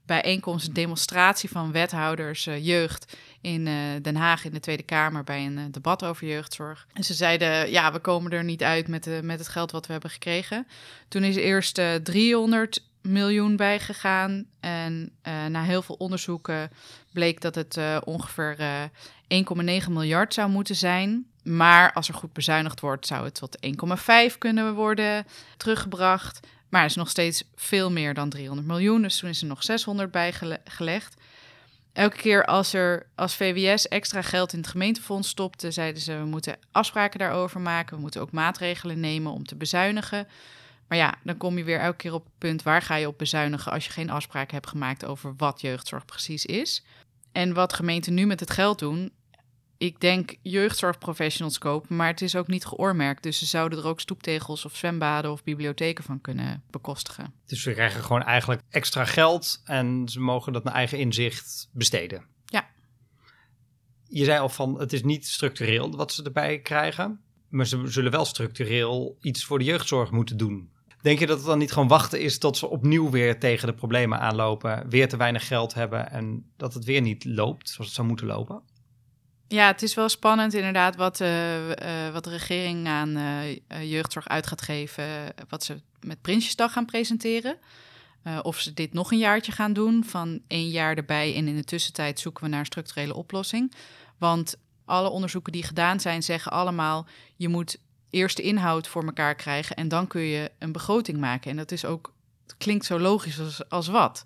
bijeenkomst, 0.05 0.67
een 0.67 0.73
demonstratie 0.73 1.49
van 1.49 1.71
wethouders 1.71 2.47
uh, 2.47 2.65
jeugd 2.65 3.17
in 3.41 3.65
uh, 3.65 3.73
Den 4.01 4.15
Haag 4.15 4.45
in 4.45 4.51
de 4.51 4.59
Tweede 4.59 4.83
Kamer 4.83 5.23
bij 5.23 5.45
een 5.45 5.57
uh, 5.57 5.63
debat 5.71 6.03
over 6.03 6.27
jeugdzorg. 6.27 6.87
En 6.93 7.03
ze 7.03 7.13
zeiden, 7.13 7.71
ja, 7.71 7.91
we 7.91 7.99
komen 7.99 8.31
er 8.31 8.43
niet 8.43 8.63
uit 8.63 8.87
met, 8.87 9.03
de, 9.03 9.19
met 9.23 9.39
het 9.39 9.47
geld 9.47 9.71
wat 9.71 9.85
we 9.85 9.91
hebben 9.91 10.09
gekregen. 10.09 10.67
Toen 11.07 11.23
is 11.23 11.35
eerst 11.35 11.77
uh, 11.77 11.95
300 11.95 12.87
miljoen 13.01 13.55
bijgegaan. 13.55 14.45
En 14.59 15.11
na 15.47 15.63
heel 15.63 15.81
veel 15.81 15.95
onderzoeken 15.95 16.71
bleek 17.13 17.41
dat 17.41 17.55
het 17.55 17.79
ongeveer 18.03 18.89
1,9 19.85 19.89
miljard 19.89 20.33
zou 20.33 20.49
moeten 20.49 20.75
zijn. 20.75 21.25
Maar 21.43 21.93
als 21.93 22.07
er 22.07 22.13
goed 22.13 22.33
bezuinigd 22.33 22.79
wordt, 22.79 23.07
zou 23.07 23.25
het 23.25 23.33
tot 23.33 23.57
1,5 24.31 24.37
kunnen 24.37 24.75
worden 24.75 25.25
teruggebracht. 25.57 26.39
Maar 26.69 26.81
het 26.81 26.89
is 26.89 26.97
nog 26.97 27.09
steeds 27.09 27.43
veel 27.55 27.91
meer 27.91 28.13
dan 28.13 28.29
300 28.29 28.67
miljoen. 28.67 29.01
Dus 29.01 29.17
toen 29.17 29.29
is 29.29 29.41
er 29.41 29.47
nog 29.47 29.63
600 29.63 30.11
bijgelegd. 30.11 31.15
Elke 31.99 32.17
keer 32.17 32.45
als 32.45 32.73
er 32.73 33.05
als 33.15 33.35
VWS 33.35 33.87
extra 33.87 34.21
geld 34.21 34.53
in 34.53 34.59
het 34.59 34.67
gemeentefonds 34.67 35.29
stopte, 35.29 35.71
zeiden 35.71 36.01
ze: 36.01 36.17
we 36.17 36.25
moeten 36.25 36.57
afspraken 36.71 37.19
daarover 37.19 37.61
maken. 37.61 37.95
We 37.95 38.01
moeten 38.01 38.21
ook 38.21 38.31
maatregelen 38.31 38.99
nemen 38.99 39.31
om 39.31 39.45
te 39.45 39.55
bezuinigen. 39.55 40.27
Maar 40.87 40.97
ja, 40.97 41.15
dan 41.23 41.37
kom 41.37 41.57
je 41.57 41.63
weer 41.63 41.79
elke 41.79 41.97
keer 41.97 42.13
op 42.13 42.23
het 42.23 42.37
punt 42.37 42.63
waar 42.63 42.81
ga 42.81 42.95
je 42.95 43.07
op 43.07 43.17
bezuinigen 43.17 43.71
als 43.71 43.85
je 43.85 43.91
geen 43.91 44.09
afspraken 44.09 44.53
hebt 44.53 44.67
gemaakt 44.67 45.05
over 45.05 45.33
wat 45.37 45.61
jeugdzorg 45.61 46.05
precies 46.05 46.45
is. 46.45 46.83
En 47.31 47.53
wat 47.53 47.73
gemeenten 47.73 48.13
nu 48.13 48.25
met 48.25 48.39
het 48.39 48.51
geld 48.51 48.79
doen, 48.79 49.11
ik 49.79 49.99
denk 49.99 50.35
jeugdzorgprofessionals 50.41 51.57
kopen, 51.57 51.95
maar 51.95 52.07
het 52.07 52.21
is 52.21 52.35
ook 52.35 52.47
niet 52.47 52.65
geoormerkt. 52.65 53.23
Dus 53.23 53.37
ze 53.37 53.45
zouden 53.45 53.79
er 53.79 53.85
ook 53.85 53.99
stoeptegels 53.99 54.65
of 54.65 54.75
zwembaden 54.75 55.31
of 55.31 55.43
bibliotheken 55.43 56.03
van 56.03 56.21
kunnen 56.21 56.63
bekostigen. 56.69 57.33
Dus 57.45 57.61
ze 57.61 57.71
krijgen 57.71 58.03
gewoon 58.03 58.23
eigenlijk 58.23 58.61
extra 58.69 59.05
geld 59.05 59.61
en 59.63 60.09
ze 60.09 60.19
mogen 60.19 60.53
dat 60.53 60.63
naar 60.63 60.73
eigen 60.73 60.97
inzicht 60.97 61.69
besteden. 61.71 62.25
Ja. 62.45 62.67
Je 64.07 64.23
zei 64.23 64.39
al 64.39 64.49
van 64.49 64.79
het 64.79 64.93
is 64.93 65.03
niet 65.03 65.27
structureel 65.27 65.95
wat 65.95 66.13
ze 66.13 66.23
erbij 66.23 66.59
krijgen, 66.59 67.21
maar 67.49 67.67
ze 67.67 67.81
zullen 67.85 68.11
wel 68.11 68.25
structureel 68.25 69.17
iets 69.21 69.45
voor 69.45 69.59
de 69.59 69.65
jeugdzorg 69.65 70.11
moeten 70.11 70.37
doen. 70.37 70.69
Denk 71.01 71.19
je 71.19 71.25
dat 71.27 71.37
het 71.37 71.45
dan 71.45 71.57
niet 71.57 71.71
gewoon 71.71 71.87
wachten 71.87 72.21
is 72.21 72.37
tot 72.37 72.57
ze 72.57 72.67
opnieuw 72.67 73.09
weer 73.09 73.39
tegen 73.39 73.67
de 73.67 73.73
problemen 73.73 74.19
aanlopen, 74.19 74.89
weer 74.89 75.09
te 75.09 75.17
weinig 75.17 75.47
geld 75.47 75.73
hebben 75.73 76.11
en 76.11 76.51
dat 76.57 76.73
het 76.73 76.83
weer 76.85 77.01
niet 77.01 77.25
loopt 77.25 77.69
zoals 77.69 77.85
het 77.85 77.95
zou 77.95 78.07
moeten 78.07 78.27
lopen? 78.27 78.61
Ja, 79.51 79.67
het 79.67 79.81
is 79.81 79.93
wel 79.93 80.09
spannend 80.09 80.53
inderdaad 80.53 80.95
wat, 80.95 81.19
uh, 81.19 81.69
uh, 81.69 81.75
wat 82.13 82.23
de 82.23 82.29
regering 82.29 82.87
aan 82.87 83.17
uh, 83.17 83.91
jeugdzorg 83.91 84.27
uit 84.27 84.47
gaat 84.47 84.61
geven, 84.61 85.05
wat 85.49 85.63
ze 85.63 85.81
met 85.99 86.21
Prinsjesdag 86.21 86.71
gaan 86.71 86.85
presenteren. 86.85 87.57
of 88.41 88.59
ze 88.59 88.73
dit 88.73 88.93
nog 88.93 89.11
een 89.11 89.17
jaartje 89.17 89.51
gaan 89.51 89.73
doen, 89.73 90.03
van 90.03 90.41
één 90.47 90.69
jaar 90.69 90.95
erbij 90.95 91.35
en 91.35 91.47
in 91.47 91.55
de 91.55 91.63
tussentijd 91.63 92.19
zoeken 92.19 92.43
we 92.43 92.49
naar 92.49 92.59
een 92.59 92.65
structurele 92.65 93.15
oplossing. 93.15 93.73
Want 94.17 94.55
alle 94.85 95.09
onderzoeken 95.09 95.51
die 95.51 95.63
gedaan 95.63 95.99
zijn 95.99 96.23
zeggen 96.23 96.51
allemaal, 96.51 97.07
je 97.35 97.47
moet 97.47 97.77
eerst 98.09 98.37
de 98.37 98.43
inhoud 98.43 98.87
voor 98.87 99.05
elkaar 99.05 99.35
krijgen 99.35 99.75
en 99.75 99.87
dan 99.87 100.07
kun 100.07 100.21
je 100.21 100.51
een 100.59 100.71
begroting 100.71 101.17
maken. 101.17 101.51
En 101.51 101.57
dat 101.57 101.71
is 101.71 101.85
ook, 101.85 102.13
het 102.43 102.57
klinkt 102.57 102.85
zo 102.85 102.99
logisch 102.99 103.39
als, 103.39 103.69
als 103.69 103.87
wat. 103.87 104.25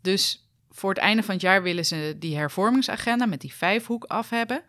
Dus 0.00 0.49
voor 0.70 0.90
het 0.90 0.98
einde 0.98 1.22
van 1.22 1.34
het 1.34 1.42
jaar 1.42 1.62
willen 1.62 1.86
ze 1.86 2.16
die 2.18 2.36
hervormingsagenda 2.36 3.26
met 3.26 3.40
die 3.40 3.54
vijfhoek 3.54 4.04
af 4.04 4.30
hebben. 4.30 4.62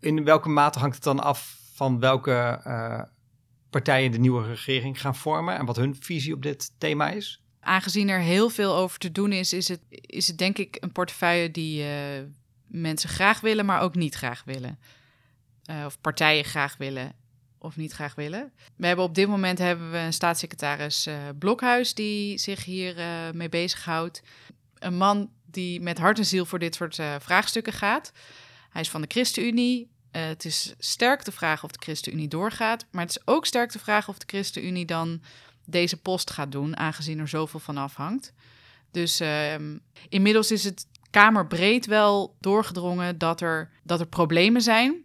In 0.00 0.24
welke 0.24 0.48
mate 0.48 0.78
hangt 0.78 0.94
het 0.94 1.04
dan 1.04 1.20
af 1.20 1.58
van 1.74 2.00
welke 2.00 2.60
uh, 2.66 3.02
partijen 3.70 4.10
de 4.10 4.18
nieuwe 4.18 4.46
regering 4.46 5.00
gaan 5.00 5.16
vormen 5.16 5.56
en 5.56 5.66
wat 5.66 5.76
hun 5.76 5.96
visie 6.00 6.34
op 6.34 6.42
dit 6.42 6.72
thema 6.78 7.10
is? 7.10 7.42
Aangezien 7.60 8.08
er 8.08 8.20
heel 8.20 8.50
veel 8.50 8.76
over 8.76 8.98
te 8.98 9.12
doen 9.12 9.32
is, 9.32 9.52
is 9.52 9.68
het, 9.68 9.80
is 9.90 10.26
het 10.26 10.38
denk 10.38 10.58
ik 10.58 10.76
een 10.80 10.92
portefeuille 10.92 11.50
die 11.50 11.82
uh, 11.82 11.90
mensen 12.66 13.08
graag 13.08 13.40
willen, 13.40 13.66
maar 13.66 13.80
ook 13.80 13.94
niet 13.94 14.14
graag 14.14 14.42
willen. 14.44 14.78
Uh, 15.70 15.84
of 15.84 16.00
partijen 16.00 16.44
graag 16.44 16.76
willen 16.76 17.12
of 17.58 17.76
niet 17.76 17.92
graag 17.92 18.14
willen. 18.14 18.52
We 18.76 18.86
hebben 18.86 19.04
op 19.04 19.14
dit 19.14 19.28
moment 19.28 19.58
hebben 19.58 19.90
we 19.90 19.98
een 19.98 20.12
staatssecretaris 20.12 21.08
Blokhuis 21.38 21.94
die 21.94 22.38
zich 22.38 22.64
hier 22.64 22.94
mee 23.34 23.48
bezighoudt. 23.48 24.22
Een 24.78 24.96
man 24.96 25.30
die 25.50 25.80
met 25.80 25.98
hart 25.98 26.18
en 26.18 26.26
ziel 26.26 26.44
voor 26.44 26.58
dit 26.58 26.74
soort 26.74 26.98
uh, 26.98 27.14
vraagstukken 27.18 27.72
gaat. 27.72 28.12
Hij 28.70 28.80
is 28.80 28.90
van 28.90 29.00
de 29.00 29.08
ChristenUnie. 29.10 29.90
Uh, 30.12 30.26
het 30.26 30.44
is 30.44 30.74
sterk 30.78 31.24
de 31.24 31.32
vraag 31.32 31.64
of 31.64 31.70
de 31.70 31.78
ChristenUnie 31.82 32.28
doorgaat. 32.28 32.86
Maar 32.90 33.02
het 33.02 33.16
is 33.16 33.22
ook 33.24 33.46
sterk 33.46 33.72
de 33.72 33.78
vraag 33.78 34.08
of 34.08 34.18
de 34.18 34.26
ChristenUnie 34.26 34.84
dan 34.84 35.22
deze 35.64 35.96
post 35.96 36.30
gaat 36.30 36.52
doen, 36.52 36.76
aangezien 36.76 37.18
er 37.18 37.28
zoveel 37.28 37.60
van 37.60 37.76
afhangt. 37.76 38.32
Dus 38.90 39.20
uh, 39.20 39.54
inmiddels 40.08 40.50
is 40.50 40.64
het 40.64 40.86
kamerbreed 41.10 41.86
wel 41.86 42.36
doorgedrongen 42.40 43.18
dat 43.18 43.40
er, 43.40 43.70
dat 43.82 44.00
er 44.00 44.06
problemen 44.06 44.62
zijn. 44.62 45.04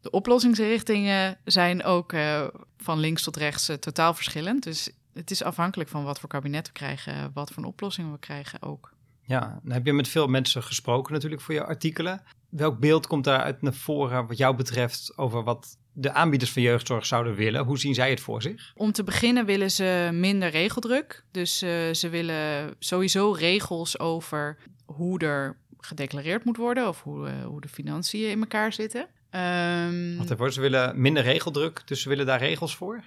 De 0.00 0.10
oplossingsrichtingen 0.10 1.38
zijn 1.44 1.84
ook 1.84 2.12
uh, 2.12 2.46
van 2.76 2.98
links 2.98 3.22
tot 3.22 3.36
rechts 3.36 3.66
totaal 3.80 4.14
verschillend. 4.14 4.62
Dus 4.62 4.90
het 5.12 5.30
is 5.30 5.42
afhankelijk 5.42 5.90
van 5.90 6.04
wat 6.04 6.20
voor 6.20 6.28
kabinet 6.28 6.66
we 6.66 6.72
krijgen, 6.72 7.30
wat 7.34 7.50
voor 7.50 7.62
een 7.62 7.68
oplossing 7.68 8.12
we 8.12 8.18
krijgen 8.18 8.62
ook. 8.62 8.93
Ja, 9.26 9.60
dan 9.62 9.72
heb 9.72 9.86
je 9.86 9.92
met 9.92 10.08
veel 10.08 10.26
mensen 10.26 10.62
gesproken 10.62 11.12
natuurlijk 11.12 11.42
voor 11.42 11.54
je 11.54 11.64
artikelen. 11.64 12.22
Welk 12.48 12.78
beeld 12.78 13.06
komt 13.06 13.24
daaruit 13.24 13.62
naar 13.62 13.74
voren 13.74 14.26
wat 14.26 14.36
jou 14.36 14.56
betreft 14.56 15.12
over 15.16 15.44
wat 15.44 15.78
de 15.92 16.12
aanbieders 16.12 16.52
van 16.52 16.62
jeugdzorg 16.62 17.06
zouden 17.06 17.34
willen? 17.34 17.64
Hoe 17.64 17.78
zien 17.78 17.94
zij 17.94 18.10
het 18.10 18.20
voor 18.20 18.42
zich? 18.42 18.72
Om 18.76 18.92
te 18.92 19.04
beginnen 19.04 19.46
willen 19.46 19.70
ze 19.70 20.10
minder 20.12 20.50
regeldruk. 20.50 21.24
Dus 21.30 21.62
uh, 21.62 21.92
ze 21.92 22.08
willen 22.08 22.74
sowieso 22.78 23.32
regels 23.32 23.98
over 23.98 24.56
hoe 24.84 25.18
er 25.18 25.56
gedeclareerd 25.78 26.44
moet 26.44 26.56
worden 26.56 26.88
of 26.88 27.02
hoe, 27.02 27.28
uh, 27.28 27.44
hoe 27.44 27.60
de 27.60 27.68
financiën 27.68 28.30
in 28.30 28.40
elkaar 28.40 28.72
zitten. 28.72 29.08
Um, 29.30 30.16
Wat 30.16 30.30
ervoor, 30.30 30.52
ze 30.52 30.60
willen 30.60 31.00
minder 31.00 31.22
regeldruk, 31.22 31.82
dus 31.84 32.02
ze 32.02 32.08
willen 32.08 32.26
daar 32.26 32.38
regels 32.38 32.76
voor? 32.76 33.04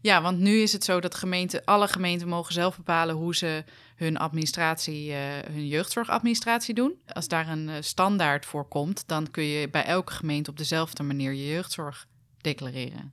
Ja, 0.00 0.22
want 0.22 0.38
nu 0.38 0.60
is 0.60 0.72
het 0.72 0.84
zo 0.84 1.00
dat 1.00 1.14
gemeenten, 1.14 1.64
alle 1.64 1.88
gemeenten 1.88 2.28
mogen 2.28 2.52
zelf 2.52 2.76
bepalen 2.76 3.14
hoe 3.14 3.36
ze 3.36 3.64
hun 3.96 4.16
administratie, 4.16 5.10
uh, 5.10 5.16
hun 5.50 5.66
jeugdzorgadministratie 5.66 6.74
doen. 6.74 7.00
Als 7.06 7.28
daar 7.28 7.48
een 7.48 7.68
uh, 7.68 7.74
standaard 7.80 8.46
voor 8.46 8.68
komt, 8.68 9.02
dan 9.06 9.30
kun 9.30 9.44
je 9.44 9.68
bij 9.68 9.84
elke 9.84 10.12
gemeente 10.12 10.50
op 10.50 10.56
dezelfde 10.56 11.02
manier 11.02 11.32
je 11.32 11.46
jeugdzorg 11.46 12.06
declareren. 12.40 13.12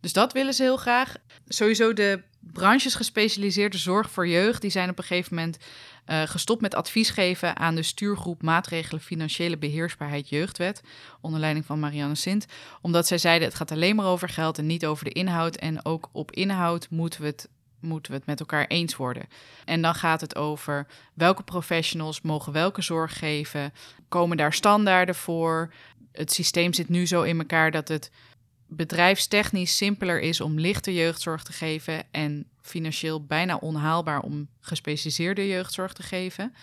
Dus 0.00 0.12
dat 0.12 0.32
willen 0.32 0.54
ze 0.54 0.62
heel 0.62 0.76
graag. 0.76 1.14
Sowieso 1.48 1.92
de 1.92 2.22
branches 2.40 2.94
gespecialiseerde 2.94 3.78
zorg 3.78 4.10
voor 4.10 4.28
jeugd, 4.28 4.60
die 4.60 4.70
zijn 4.70 4.90
op 4.90 4.98
een 4.98 5.04
gegeven 5.04 5.34
moment 5.34 5.58
uh, 6.10 6.22
gestopt 6.22 6.60
met 6.60 6.74
advies 6.74 7.10
geven 7.10 7.56
aan 7.56 7.74
de 7.74 7.82
stuurgroep 7.82 8.42
Maatregelen 8.42 9.00
Financiële 9.00 9.58
Beheersbaarheid 9.58 10.28
Jeugdwet, 10.28 10.82
onder 11.20 11.40
leiding 11.40 11.66
van 11.66 11.80
Marianne 11.80 12.14
Sint, 12.14 12.46
omdat 12.80 13.06
zij 13.06 13.18
zeiden 13.18 13.48
het 13.48 13.56
gaat 13.56 13.70
alleen 13.70 13.96
maar 13.96 14.06
over 14.06 14.28
geld 14.28 14.58
en 14.58 14.66
niet 14.66 14.86
over 14.86 15.04
de 15.04 15.12
inhoud. 15.12 15.56
En 15.56 15.84
ook 15.84 16.08
op 16.12 16.32
inhoud 16.32 16.90
moeten 16.90 17.20
we 17.20 17.26
het 17.26 17.48
moeten 17.80 18.12
we 18.12 18.16
het 18.16 18.26
met 18.26 18.40
elkaar 18.40 18.66
eens 18.66 18.96
worden. 18.96 19.28
En 19.64 19.82
dan 19.82 19.94
gaat 19.94 20.20
het 20.20 20.36
over 20.36 20.86
welke 21.14 21.42
professionals 21.42 22.20
mogen 22.20 22.52
welke 22.52 22.82
zorg 22.82 23.18
geven. 23.18 23.72
Komen 24.08 24.36
daar 24.36 24.52
standaarden 24.52 25.14
voor? 25.14 25.72
Het 26.12 26.32
systeem 26.32 26.72
zit 26.72 26.88
nu 26.88 27.06
zo 27.06 27.22
in 27.22 27.38
elkaar 27.38 27.70
dat 27.70 27.88
het 27.88 28.10
bedrijfstechnisch 28.68 29.76
simpeler 29.76 30.20
is 30.20 30.40
om 30.40 30.58
lichte 30.58 30.94
jeugdzorg 30.94 31.42
te 31.42 31.52
geven 31.52 32.04
en 32.10 32.46
financieel 32.60 33.24
bijna 33.24 33.56
onhaalbaar 33.56 34.20
om 34.20 34.48
gespecialiseerde 34.60 35.46
jeugdzorg 35.46 35.92
te 35.92 36.02
geven. 36.02 36.54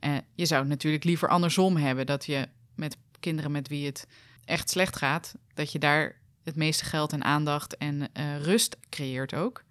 Uh, 0.00 0.16
je 0.34 0.46
zou 0.46 0.60
het 0.60 0.68
natuurlijk 0.68 1.04
liever 1.04 1.28
andersom 1.28 1.76
hebben, 1.76 2.06
dat 2.06 2.26
je 2.26 2.48
met 2.74 2.96
kinderen 3.20 3.52
met 3.52 3.68
wie 3.68 3.86
het 3.86 4.06
echt 4.44 4.70
slecht 4.70 4.96
gaat, 4.96 5.34
dat 5.54 5.72
je 5.72 5.78
daar 5.78 6.20
het 6.42 6.56
meeste 6.56 6.84
geld 6.84 7.12
en 7.12 7.24
aandacht 7.24 7.76
en 7.76 8.00
uh, 8.00 8.40
rust 8.40 8.76
creëert 8.88 9.34
ook. 9.34 9.64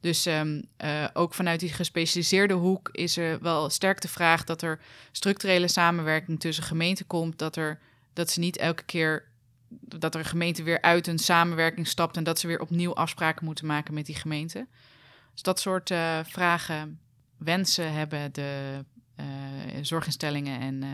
Dus 0.00 0.26
um, 0.26 0.62
uh, 0.84 1.04
ook 1.12 1.34
vanuit 1.34 1.60
die 1.60 1.72
gespecialiseerde 1.72 2.54
hoek 2.54 2.88
is 2.92 3.16
er 3.16 3.40
wel 3.42 3.70
sterk 3.70 4.00
de 4.00 4.08
vraag 4.08 4.44
dat 4.44 4.62
er 4.62 4.80
structurele 5.12 5.68
samenwerking 5.68 6.40
tussen 6.40 6.64
gemeenten 6.64 7.06
komt, 7.06 7.38
dat, 7.38 7.56
er, 7.56 7.78
dat 8.12 8.30
ze 8.30 8.40
niet 8.40 8.56
elke 8.56 8.82
keer 8.82 9.24
dat 9.68 10.14
er 10.14 10.20
een 10.20 10.26
gemeente 10.26 10.62
weer 10.62 10.82
uit 10.82 11.06
een 11.06 11.18
samenwerking 11.18 11.86
stapt 11.86 12.16
en 12.16 12.24
dat 12.24 12.38
ze 12.38 12.46
weer 12.46 12.60
opnieuw 12.60 12.94
afspraken 12.94 13.44
moeten 13.44 13.66
maken 13.66 13.94
met 13.94 14.06
die 14.06 14.14
gemeente. 14.14 14.66
Dus 15.32 15.42
dat 15.42 15.60
soort 15.60 15.90
uh, 15.90 16.18
vragen, 16.24 17.00
wensen 17.38 17.92
hebben 17.92 18.32
de 18.32 18.84
uh, 19.20 19.26
zorginstellingen 19.82 20.60
en 20.60 20.82
uh, 20.82 20.90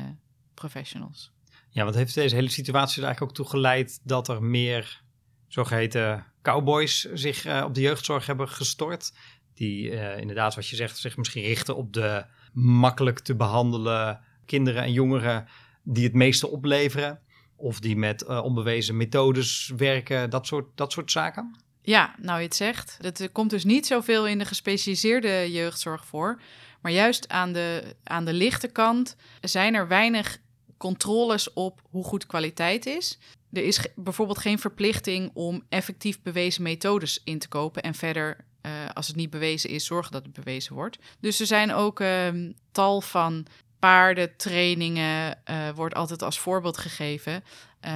professionals. 0.55 1.31
Ja, 1.69 1.85
wat 1.85 1.95
heeft 1.95 2.15
deze 2.15 2.35
hele 2.35 2.51
situatie 2.51 3.01
er 3.01 3.07
eigenlijk 3.07 3.31
ook 3.31 3.37
toe 3.37 3.55
geleid 3.55 4.01
dat 4.03 4.29
er 4.29 4.43
meer 4.43 5.03
zogeheten 5.49 6.27
cowboys 6.43 7.01
zich 7.13 7.65
op 7.65 7.75
de 7.75 7.81
jeugdzorg 7.81 8.27
hebben 8.27 8.49
gestort? 8.49 9.13
Die 9.55 9.91
inderdaad, 10.17 10.55
wat 10.55 10.69
je 10.69 10.77
zegt, 10.77 10.99
zich 10.99 11.17
misschien 11.17 11.43
richten 11.43 11.77
op 11.77 11.93
de 11.93 12.25
makkelijk 12.53 13.19
te 13.19 13.35
behandelen 13.35 14.21
kinderen 14.47 14.83
en 14.83 14.93
jongeren 14.93 15.49
die 15.83 16.05
het 16.05 16.15
meeste 16.15 16.49
opleveren. 16.49 17.21
Of 17.63 17.81
die 17.81 17.97
met 17.97 18.25
uh, 18.29 18.45
onbewezen 18.45 18.97
methodes 18.97 19.73
werken, 19.77 20.31
dat 20.31 20.47
soort, 20.47 20.67
dat 20.75 20.93
soort 20.93 21.11
zaken? 21.11 21.57
Ja, 21.83 22.15
nou 22.19 22.39
je 22.39 22.45
het 22.45 22.57
zegt. 22.57 22.99
Het 23.01 23.29
komt 23.33 23.51
dus 23.51 23.65
niet 23.65 23.87
zoveel 23.87 24.27
in 24.27 24.39
de 24.39 24.45
gespecialiseerde 24.45 25.53
jeugdzorg 25.53 26.07
voor. 26.07 26.41
Maar 26.81 26.93
juist 26.93 27.29
aan 27.29 27.53
de, 27.53 27.95
aan 28.05 28.25
de 28.25 28.33
lichte 28.33 28.69
kant 28.69 29.17
zijn 29.41 29.75
er 29.75 29.89
weinig 29.89 30.39
controles 30.77 31.53
op 31.53 31.81
hoe 31.91 32.05
goed 32.05 32.27
kwaliteit 32.27 32.87
is. 32.87 33.19
Er 33.53 33.65
is 33.65 33.87
bijvoorbeeld 33.97 34.39
geen 34.39 34.59
verplichting 34.59 35.31
om 35.35 35.63
effectief 35.69 36.23
bewezen 36.23 36.63
methodes 36.63 37.21
in 37.25 37.39
te 37.39 37.49
kopen 37.49 37.83
en 37.83 37.95
verder, 37.95 38.45
uh, 38.63 38.73
als 38.95 39.07
het 39.07 39.17
niet 39.17 39.31
bewezen 39.31 39.71
is, 39.71 39.87
zorgen 39.87 40.13
dat 40.13 40.23
het 40.23 40.33
bewezen 40.33 40.75
wordt. 40.75 40.99
Dus 41.21 41.41
er 41.41 41.47
zijn 41.47 41.73
ook 41.73 42.01
uh, 42.01 42.29
tal 42.73 43.01
van 43.01 43.47
paardentrainingen 43.83 45.39
uh, 45.51 45.71
wordt 45.75 45.95
altijd 45.95 46.23
als 46.23 46.39
voorbeeld 46.39 46.79
gegeven. 46.79 47.45
Uh, 47.87 47.93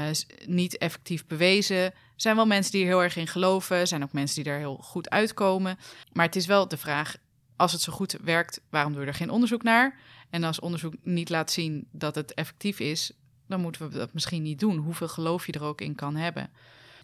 niet 0.47 0.79
effectief 0.79 1.27
bewezen. 1.27 1.77
Er 1.77 1.93
zijn 2.17 2.37
wel 2.37 2.47
mensen 2.47 2.73
die 2.73 2.81
er 2.81 2.87
heel 2.87 3.03
erg 3.03 3.17
in 3.17 3.27
geloven. 3.27 3.77
Er 3.77 3.87
zijn 3.87 4.03
ook 4.03 4.13
mensen 4.13 4.43
die 4.43 4.53
er 4.53 4.59
heel 4.59 4.77
goed 4.77 5.11
uitkomen. 5.11 5.79
Maar 6.13 6.27
het 6.27 6.37
is 6.37 6.47
wel 6.47 6.69
de 6.69 6.77
vraag: 6.77 7.17
als 7.57 7.73
het 7.73 7.81
zo 7.81 7.93
goed 7.93 8.17
werkt, 8.23 8.61
waarom 8.71 8.93
doen 8.93 9.01
we 9.01 9.07
er 9.07 9.15
geen 9.15 9.31
onderzoek 9.31 9.63
naar? 9.63 9.99
En 10.31 10.45
als 10.45 10.61
onderzoek 10.61 10.95
niet 11.03 11.29
laat 11.29 11.51
zien 11.51 11.89
dat 11.93 12.15
het 12.15 12.35
effectief 12.35 12.81
is, 12.81 13.13
dan 13.49 13.61
moeten 13.61 13.91
we 13.91 13.99
dat 13.99 14.13
misschien 14.13 14.43
niet 14.43 14.61
doen. 14.61 14.77
Hoeveel 14.77 15.09
geloof 15.09 15.47
je 15.47 15.53
er 15.53 15.65
ook 15.65 15.81
in 15.81 15.95
kan 15.95 16.17
hebben. 16.17 16.51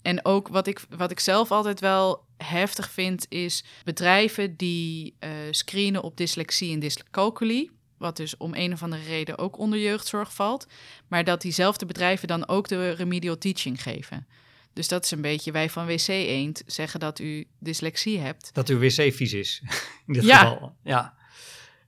En 0.02 0.24
ook 0.24 0.48
wat 0.48 0.66
ik, 0.66 0.80
wat 0.96 1.10
ik 1.10 1.20
zelf 1.20 1.50
altijd 1.50 1.80
wel 1.80 2.24
heftig 2.36 2.90
vind, 2.90 3.26
is 3.28 3.64
bedrijven 3.84 4.56
die 4.56 5.16
uh, 5.20 5.30
screenen 5.50 6.02
op 6.02 6.16
dyslexie 6.16 6.72
en 6.72 6.80
dyscalculie 6.80 7.80
wat 8.02 8.16
dus 8.16 8.36
om 8.36 8.54
een 8.54 8.72
of 8.72 8.82
andere 8.82 9.02
reden 9.02 9.38
ook 9.38 9.58
onder 9.58 9.78
jeugdzorg 9.78 10.34
valt, 10.34 10.66
maar 11.08 11.24
dat 11.24 11.40
diezelfde 11.40 11.86
bedrijven 11.86 12.28
dan 12.28 12.48
ook 12.48 12.68
de 12.68 12.90
remedial 12.90 13.38
teaching 13.38 13.82
geven. 13.82 14.26
Dus 14.72 14.88
dat 14.88 15.04
is 15.04 15.10
een 15.10 15.20
beetje, 15.20 15.52
wij 15.52 15.70
van 15.70 15.86
WC 15.86 16.08
Eend 16.08 16.62
zeggen 16.66 17.00
dat 17.00 17.18
u 17.18 17.46
dyslexie 17.58 18.18
hebt. 18.18 18.50
Dat 18.54 18.68
uw 18.68 18.78
wc 18.78 19.12
vies 19.14 19.32
is, 19.32 19.62
in 20.06 20.12
dit 20.12 20.24
Ja. 20.24 20.38
geval. 20.38 20.74
Ja. 20.82 21.14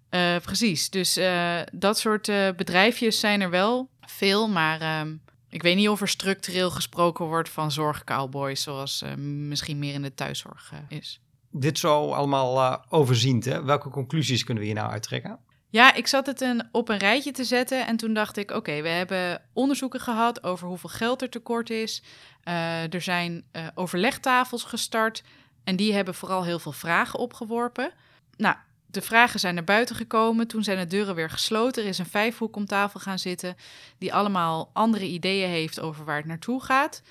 Eh, 0.08 0.36
precies, 0.36 0.90
dus 0.90 1.16
eh, 1.16 1.60
dat 1.72 1.98
soort 1.98 2.28
eh, 2.28 2.48
bedrijfjes 2.56 3.20
zijn 3.20 3.40
er 3.40 3.50
wel 3.50 3.88
veel, 4.00 4.48
maar 4.48 4.80
ehm, 4.80 5.14
ik 5.48 5.62
weet 5.62 5.76
niet 5.76 5.88
of 5.88 6.00
er 6.00 6.08
structureel 6.08 6.70
gesproken 6.70 7.24
wordt 7.24 7.48
van 7.48 7.72
zorgcowboys, 7.72 8.62
zoals 8.62 9.04
misschien 9.16 9.78
meer 9.78 9.94
in 9.94 10.02
de 10.02 10.14
thuiszorg 10.14 10.72
is. 10.88 11.20
Dit 11.50 11.78
zo 11.78 12.12
allemaal 12.12 12.84
overziend, 12.88 13.44
hè? 13.44 13.62
welke 13.64 13.88
conclusies 13.88 14.44
kunnen 14.44 14.62
we 14.62 14.68
hier 14.68 14.78
nou 14.78 14.90
uittrekken? 14.90 15.38
Ja, 15.74 15.94
ik 15.94 16.06
zat 16.06 16.26
het 16.26 16.40
een, 16.40 16.68
op 16.72 16.88
een 16.88 16.98
rijtje 16.98 17.32
te 17.32 17.44
zetten 17.44 17.86
en 17.86 17.96
toen 17.96 18.14
dacht 18.14 18.36
ik, 18.36 18.50
oké, 18.50 18.82
we 18.82 18.88
hebben 18.88 19.42
onderzoeken 19.52 20.00
gehad 20.00 20.44
over 20.44 20.68
hoeveel 20.68 20.88
geld 20.88 21.22
er 21.22 21.30
tekort 21.30 21.70
is. 21.70 22.02
Eh, 22.42 22.94
er 22.94 23.00
zijn 23.00 23.44
eh, 23.50 23.66
overlegtafels 23.74 24.64
gestart 24.64 25.22
en 25.64 25.76
die 25.76 25.92
hebben 25.94 26.14
vooral 26.14 26.44
heel 26.44 26.58
veel 26.58 26.72
vragen 26.72 27.18
opgeworpen. 27.18 27.92
Nou, 28.36 28.56
de 28.86 29.02
vragen 29.02 29.40
zijn 29.40 29.54
naar 29.54 29.64
buiten 29.64 29.96
gekomen, 29.96 30.46
toen 30.46 30.64
zijn 30.64 30.78
de 30.78 30.86
deuren 30.86 31.14
weer 31.14 31.30
gesloten. 31.30 31.82
Er 31.82 31.88
is 31.88 31.98
een 31.98 32.06
vijfhoek 32.06 32.56
om 32.56 32.66
tafel 32.66 33.00
gaan 33.00 33.18
zitten 33.18 33.56
die 33.98 34.14
allemaal 34.14 34.70
andere 34.72 35.06
ideeën 35.06 35.48
heeft 35.48 35.80
over 35.80 36.04
waar 36.04 36.16
het 36.16 36.26
naartoe 36.26 36.62
gaat. 36.62 37.02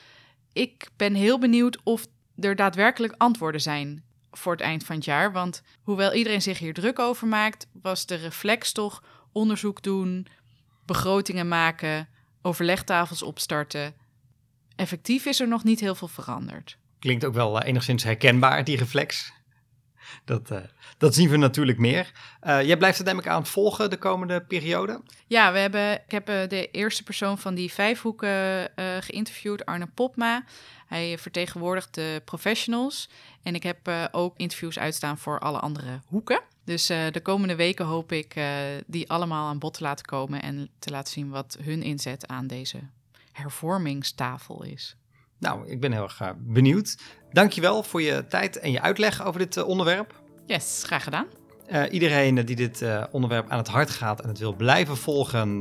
Ik 0.53 0.89
ben 0.98 1.13
heel 1.13 1.39
benieuwd 1.39 1.77
of 1.84 2.08
er 2.39 2.55
daadwerkelijk 2.55 3.13
antwoorden 3.17 3.62
zijn 3.62 4.03
voor 4.37 4.51
het 4.51 4.61
eind 4.61 4.83
van 4.83 4.95
het 4.95 5.05
jaar. 5.05 5.31
Want 5.31 5.61
hoewel 5.81 6.13
iedereen 6.13 6.41
zich 6.41 6.59
hier 6.59 6.73
druk 6.73 6.99
over 6.99 7.27
maakt, 7.27 7.67
was 7.81 8.05
de 8.05 8.15
reflex 8.15 8.71
toch 8.71 9.03
onderzoek 9.31 9.81
doen, 9.81 10.27
begrotingen 10.85 11.47
maken, 11.47 12.07
overlegtafels 12.41 13.23
opstarten. 13.23 13.93
Effectief 14.75 15.25
is 15.25 15.39
er 15.39 15.47
nog 15.47 15.63
niet 15.63 15.79
heel 15.79 15.95
veel 15.95 16.07
veranderd. 16.07 16.77
Klinkt 16.99 17.25
ook 17.25 17.33
wel 17.33 17.59
eh, 17.59 17.67
enigszins 17.67 18.03
herkenbaar, 18.03 18.63
die 18.63 18.77
reflex. 18.77 19.33
Dat, 20.25 20.51
eh, 20.51 20.60
dat 20.98 21.15
zien 21.15 21.29
we 21.29 21.38
natuurlijk 21.38 21.77
meer. 21.77 22.12
Eh, 22.39 22.62
jij 22.62 22.77
blijft 22.77 22.98
het 22.98 23.07
ik 23.07 23.27
aan 23.27 23.41
het 23.41 23.50
volgen 23.50 23.89
de 23.89 23.98
komende 23.98 24.41
periode. 24.41 25.01
Ja, 25.27 25.51
we 25.51 25.60
hebben, 25.60 25.93
ik 25.93 26.12
heb 26.12 26.29
eh, 26.29 26.48
de 26.48 26.72
eerste 26.72 27.03
persoon 27.03 27.38
van 27.38 27.55
die 27.55 27.72
vijfhoeken 27.72 28.75
eh 28.75 28.98
geïnterviewd, 29.00 29.65
Arne 29.65 29.88
Popma. 29.93 30.43
Hij 30.88 31.17
vertegenwoordigt 31.17 31.93
de 31.93 32.22
professionals. 32.25 33.10
En 33.43 33.55
ik 33.55 33.63
heb 33.63 34.10
ook 34.12 34.33
interviews 34.38 34.79
uitstaan 34.79 35.17
voor 35.17 35.39
alle 35.39 35.60
andere 35.60 36.00
hoeken. 36.07 36.41
Dus 36.65 36.86
de 36.86 37.19
komende 37.24 37.55
weken 37.55 37.86
hoop 37.86 38.12
ik 38.12 38.36
die 38.86 39.10
allemaal 39.10 39.48
aan 39.48 39.60
bod 39.60 39.74
te 39.74 39.83
laten 39.83 40.05
komen 40.05 40.41
en 40.41 40.69
te 40.79 40.89
laten 40.89 41.13
zien 41.13 41.29
wat 41.29 41.57
hun 41.62 41.83
inzet 41.83 42.27
aan 42.27 42.48
deze 42.48 42.79
hervormingstafel 43.31 44.63
is. 44.63 44.95
Nou, 45.43 45.69
ik 45.69 45.79
ben 45.79 45.91
heel 45.91 46.03
erg 46.03 46.21
eh, 46.21 46.29
benieuwd. 46.38 46.97
Dankjewel 47.31 47.83
voor 47.83 48.01
je 48.01 48.25
tijd 48.27 48.59
en 48.59 48.71
je 48.71 48.81
uitleg 48.81 49.25
over 49.25 49.39
dit 49.39 49.57
eh, 49.57 49.67
onderwerp. 49.67 50.21
Yes, 50.45 50.83
graag 50.85 51.03
gedaan. 51.03 51.25
Eh, 51.67 51.83
iedereen 51.91 52.45
die 52.45 52.55
dit 52.55 52.85
onderwerp 53.12 53.50
aan 53.50 53.57
het 53.57 53.67
hart 53.67 53.89
gaat 53.89 54.21
en 54.21 54.27
het 54.27 54.39
wil 54.39 54.55
blijven 54.55 54.97
volgen, 54.97 55.59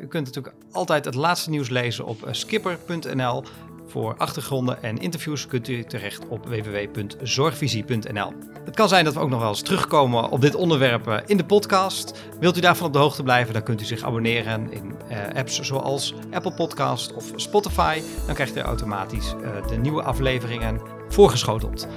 u 0.00 0.06
kunt 0.06 0.26
natuurlijk 0.26 0.54
altijd 0.72 1.04
het 1.04 1.14
laatste 1.14 1.50
nieuws 1.50 1.68
lezen 1.68 2.06
op 2.06 2.28
skipper.nl. 2.30 3.44
Voor 3.86 4.14
achtergronden 4.16 4.82
en 4.82 4.98
interviews 4.98 5.46
kunt 5.46 5.68
u 5.68 5.84
terecht 5.84 6.28
op 6.28 6.46
www.zorgvisie.nl. 6.46 8.32
Het 8.64 8.76
kan 8.76 8.88
zijn 8.88 9.04
dat 9.04 9.14
we 9.14 9.20
ook 9.20 9.30
nog 9.30 9.40
wel 9.40 9.48
eens 9.48 9.62
terugkomen 9.62 10.30
op 10.30 10.40
dit 10.40 10.54
onderwerp 10.54 11.08
eh, 11.08 11.18
in 11.26 11.36
de 11.36 11.44
podcast. 11.44 12.22
Wilt 12.40 12.56
u 12.56 12.60
daarvan 12.60 12.86
op 12.86 12.92
de 12.92 12.98
hoogte 12.98 13.22
blijven, 13.22 13.52
dan 13.52 13.62
kunt 13.62 13.80
u 13.80 13.84
zich 13.84 14.02
abonneren 14.02 14.72
in 14.72 14.94
eh, 15.08 15.18
apps 15.34 15.60
zoals 15.60 16.14
Apple 16.30 16.52
Podcast 16.52 17.14
of 17.14 17.32
Spotify. 17.36 18.02
Dan 18.26 18.34
krijgt 18.34 18.56
u 18.56 18.60
automatisch 18.60 19.34
eh, 19.42 19.68
de 19.68 19.76
nieuwe 19.76 20.02
afleveringen 20.02 20.80
voorgeschoteld. 21.08 21.88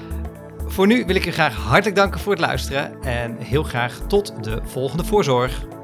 Voor 0.68 0.88
nu 0.88 1.06
wil 1.06 1.16
ik 1.16 1.26
u 1.26 1.32
graag 1.32 1.56
hartelijk 1.56 1.96
danken 1.96 2.20
voor 2.20 2.32
het 2.32 2.42
luisteren 2.42 3.02
en 3.02 3.38
heel 3.38 3.64
graag 3.64 4.00
tot 4.08 4.44
de 4.44 4.60
volgende 4.64 5.04
voorzorg. 5.04 5.75